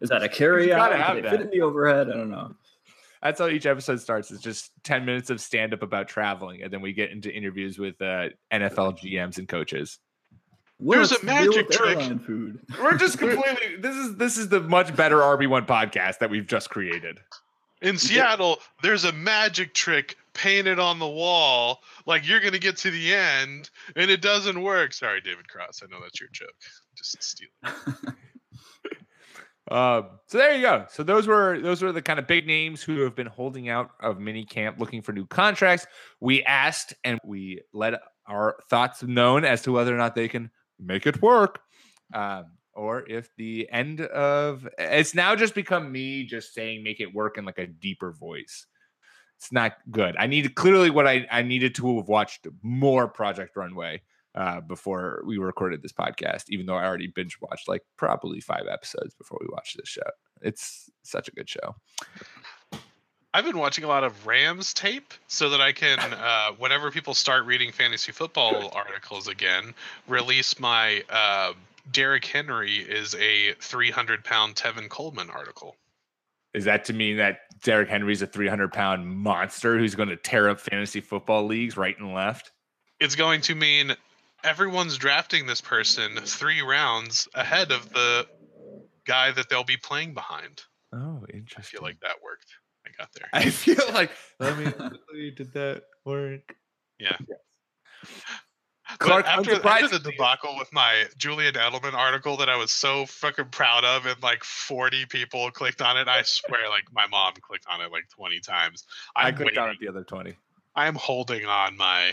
[0.01, 0.91] is that a carry out?
[0.91, 1.41] gotta have Can it fit that.
[1.41, 2.09] in the overhead?
[2.09, 2.53] I don't know.
[3.21, 4.32] That's how each episode starts.
[4.32, 6.61] It's just 10 minutes of stand up about traveling.
[6.61, 9.97] And then we get into interviews with uh, NFL GMs and coaches.
[10.86, 11.97] There's a What's the deal magic trick.
[11.97, 12.59] airline food.
[12.81, 16.69] We're just completely this is this is the much better RB1 podcast that we've just
[16.69, 17.19] created.
[17.81, 21.79] In Seattle, there's a magic trick painted on the wall.
[22.05, 24.93] Like you're going to get to the end and it doesn't work.
[24.93, 25.81] Sorry, David Cross.
[25.84, 26.53] I know that's your joke.
[26.95, 28.13] Just steal it.
[29.71, 30.86] Um, so there you go.
[30.89, 33.91] So those were those were the kind of big names who have been holding out
[34.01, 35.88] of mini camp looking for new contracts.
[36.19, 40.51] We asked and we let our thoughts known as to whether or not they can
[40.80, 41.59] make it work.
[42.13, 47.13] Um, or if the end of it's now just become me just saying make it
[47.13, 48.65] work in like a deeper voice.
[49.38, 50.15] It's not good.
[50.17, 54.01] I need clearly what I, I needed to have watched more Project Runway
[54.36, 58.65] uh, before we recorded this podcast, even though I already binge watched like probably five
[58.71, 60.01] episodes before we watched this show.
[60.41, 61.76] It's such a good show.
[63.36, 67.15] I've been watching a lot of Rams tape so that I can, uh, whenever people
[67.15, 69.73] start reading fantasy football articles again,
[70.07, 71.53] release my uh,
[71.91, 75.75] Derrick Henry is a 300 pound Tevin Coleman article.
[76.53, 80.49] Is that to mean that Derrick Henry's a 300 pound monster who's going to tear
[80.49, 82.51] up fantasy football leagues right and left?
[82.99, 83.95] It's going to mean
[84.43, 88.27] everyone's drafting this person three rounds ahead of the
[89.05, 90.61] guy that they'll be playing behind.
[90.93, 91.57] Oh, interesting.
[91.57, 92.53] I feel like that worked.
[92.94, 93.30] I got there.
[93.34, 96.56] I feel like let me did that work?
[97.00, 97.18] Yeah.
[99.00, 103.06] Clark, but after, after the debacle with my Julian Edelman article that I was so
[103.08, 107.34] fucking proud of, and like 40 people clicked on it, I swear, like my mom
[107.41, 108.84] clicked on it like 20 times.
[109.16, 110.36] I I'm clicked on it the other 20.
[110.76, 112.12] I am holding on my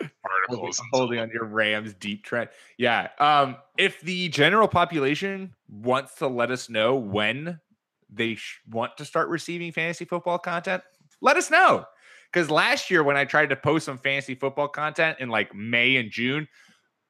[0.00, 0.82] holding, articles.
[0.92, 2.50] holding on your Rams deep trend.
[2.76, 3.08] Yeah.
[3.18, 7.60] Um, if the general population wants to let us know when
[8.12, 10.82] they sh- want to start receiving fantasy football content,
[11.20, 11.84] let us know.
[12.32, 15.96] Because last year, when I tried to post some fantasy football content in like May
[15.96, 16.46] and June,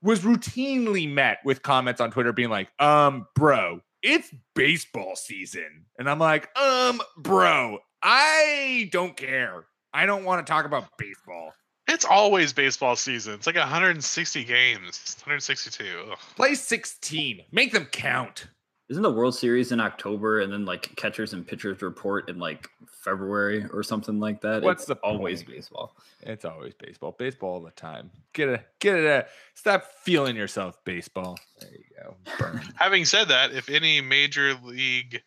[0.03, 5.85] was routinely met with comments on Twitter being like, um, bro, it's baseball season.
[5.99, 9.67] And I'm like, um, bro, I don't care.
[9.93, 11.53] I don't want to talk about baseball.
[11.89, 13.35] It's always baseball season.
[13.35, 15.17] It's like 160 games.
[15.19, 15.85] 162.
[16.13, 16.19] Ugh.
[16.37, 17.43] Play 16.
[17.51, 18.47] Make them count.
[18.91, 22.69] Isn't the World Series in October and then like catchers and pitchers report in like
[23.05, 24.63] February or something like that?
[24.63, 25.57] What's it's the always point?
[25.57, 25.97] baseball?
[26.23, 27.15] It's always baseball.
[27.17, 28.11] Baseball all the time.
[28.33, 28.67] Get it.
[28.81, 29.07] Get it.
[29.07, 31.39] A, stop feeling yourself, baseball.
[31.61, 32.17] There you go.
[32.37, 32.61] Burn.
[32.75, 35.23] Having said that, if any major league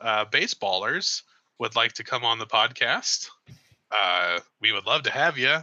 [0.00, 1.22] uh, baseballers
[1.58, 3.30] would like to come on the podcast,
[3.90, 5.56] uh, we would love to have you.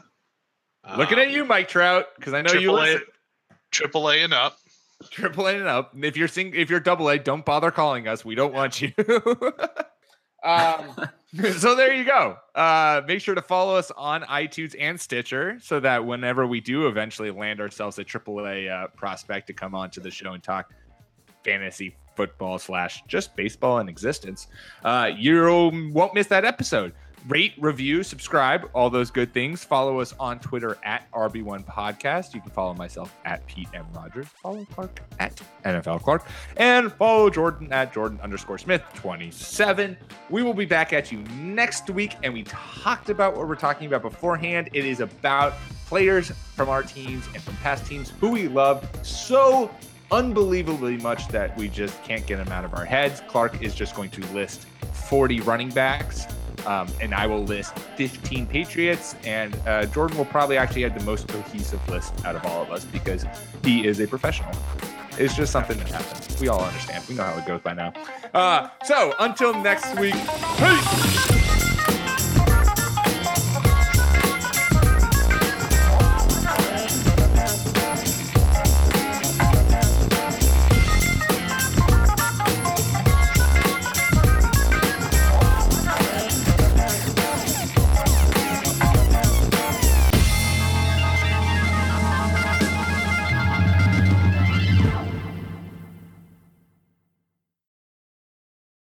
[0.97, 3.01] Looking at you, Mike Trout, because I know you Triple A, listen.
[3.71, 4.57] Triple A and up.
[5.09, 5.93] Triple A and up.
[6.01, 8.23] If you're sing, if you're double A, don't bother calling us.
[8.23, 8.91] We don't want you.
[10.43, 10.95] um,
[11.57, 12.37] so there you go.
[12.53, 16.87] Uh, make sure to follow us on iTunes and Stitcher so that whenever we do
[16.87, 20.41] eventually land ourselves a triple A uh, prospect to come on to the show and
[20.41, 20.71] talk
[21.43, 24.47] fantasy football slash just baseball in existence,
[24.85, 25.43] uh, you
[25.93, 26.93] won't miss that episode.
[27.27, 29.63] Rate, review, subscribe, all those good things.
[29.63, 32.35] Follow us on Twitter at RB1 Podcast.
[32.35, 33.87] You can follow myself at Pete M.
[33.95, 34.27] Rogers.
[34.27, 36.27] Follow Clark at NFL Clark.
[36.57, 39.97] And follow Jordan at Jordan underscore Smith 27.
[40.29, 42.15] We will be back at you next week.
[42.21, 44.69] And we talked about what we're talking about beforehand.
[44.73, 45.53] It is about
[45.87, 49.71] players from our teams and from past teams who we love so
[50.11, 53.23] unbelievably much that we just can't get them out of our heads.
[53.27, 56.27] Clark is just going to list 40 running backs.
[56.65, 61.05] Um, and I will list 15 Patriots, and uh, Jordan will probably actually have the
[61.05, 63.25] most cohesive list out of all of us because
[63.63, 64.51] he is a professional.
[65.17, 66.39] It's just something that happens.
[66.41, 67.03] We all understand.
[67.07, 67.93] We know how it goes by now.
[68.33, 70.15] Uh, so until next week,
[70.57, 71.54] peace.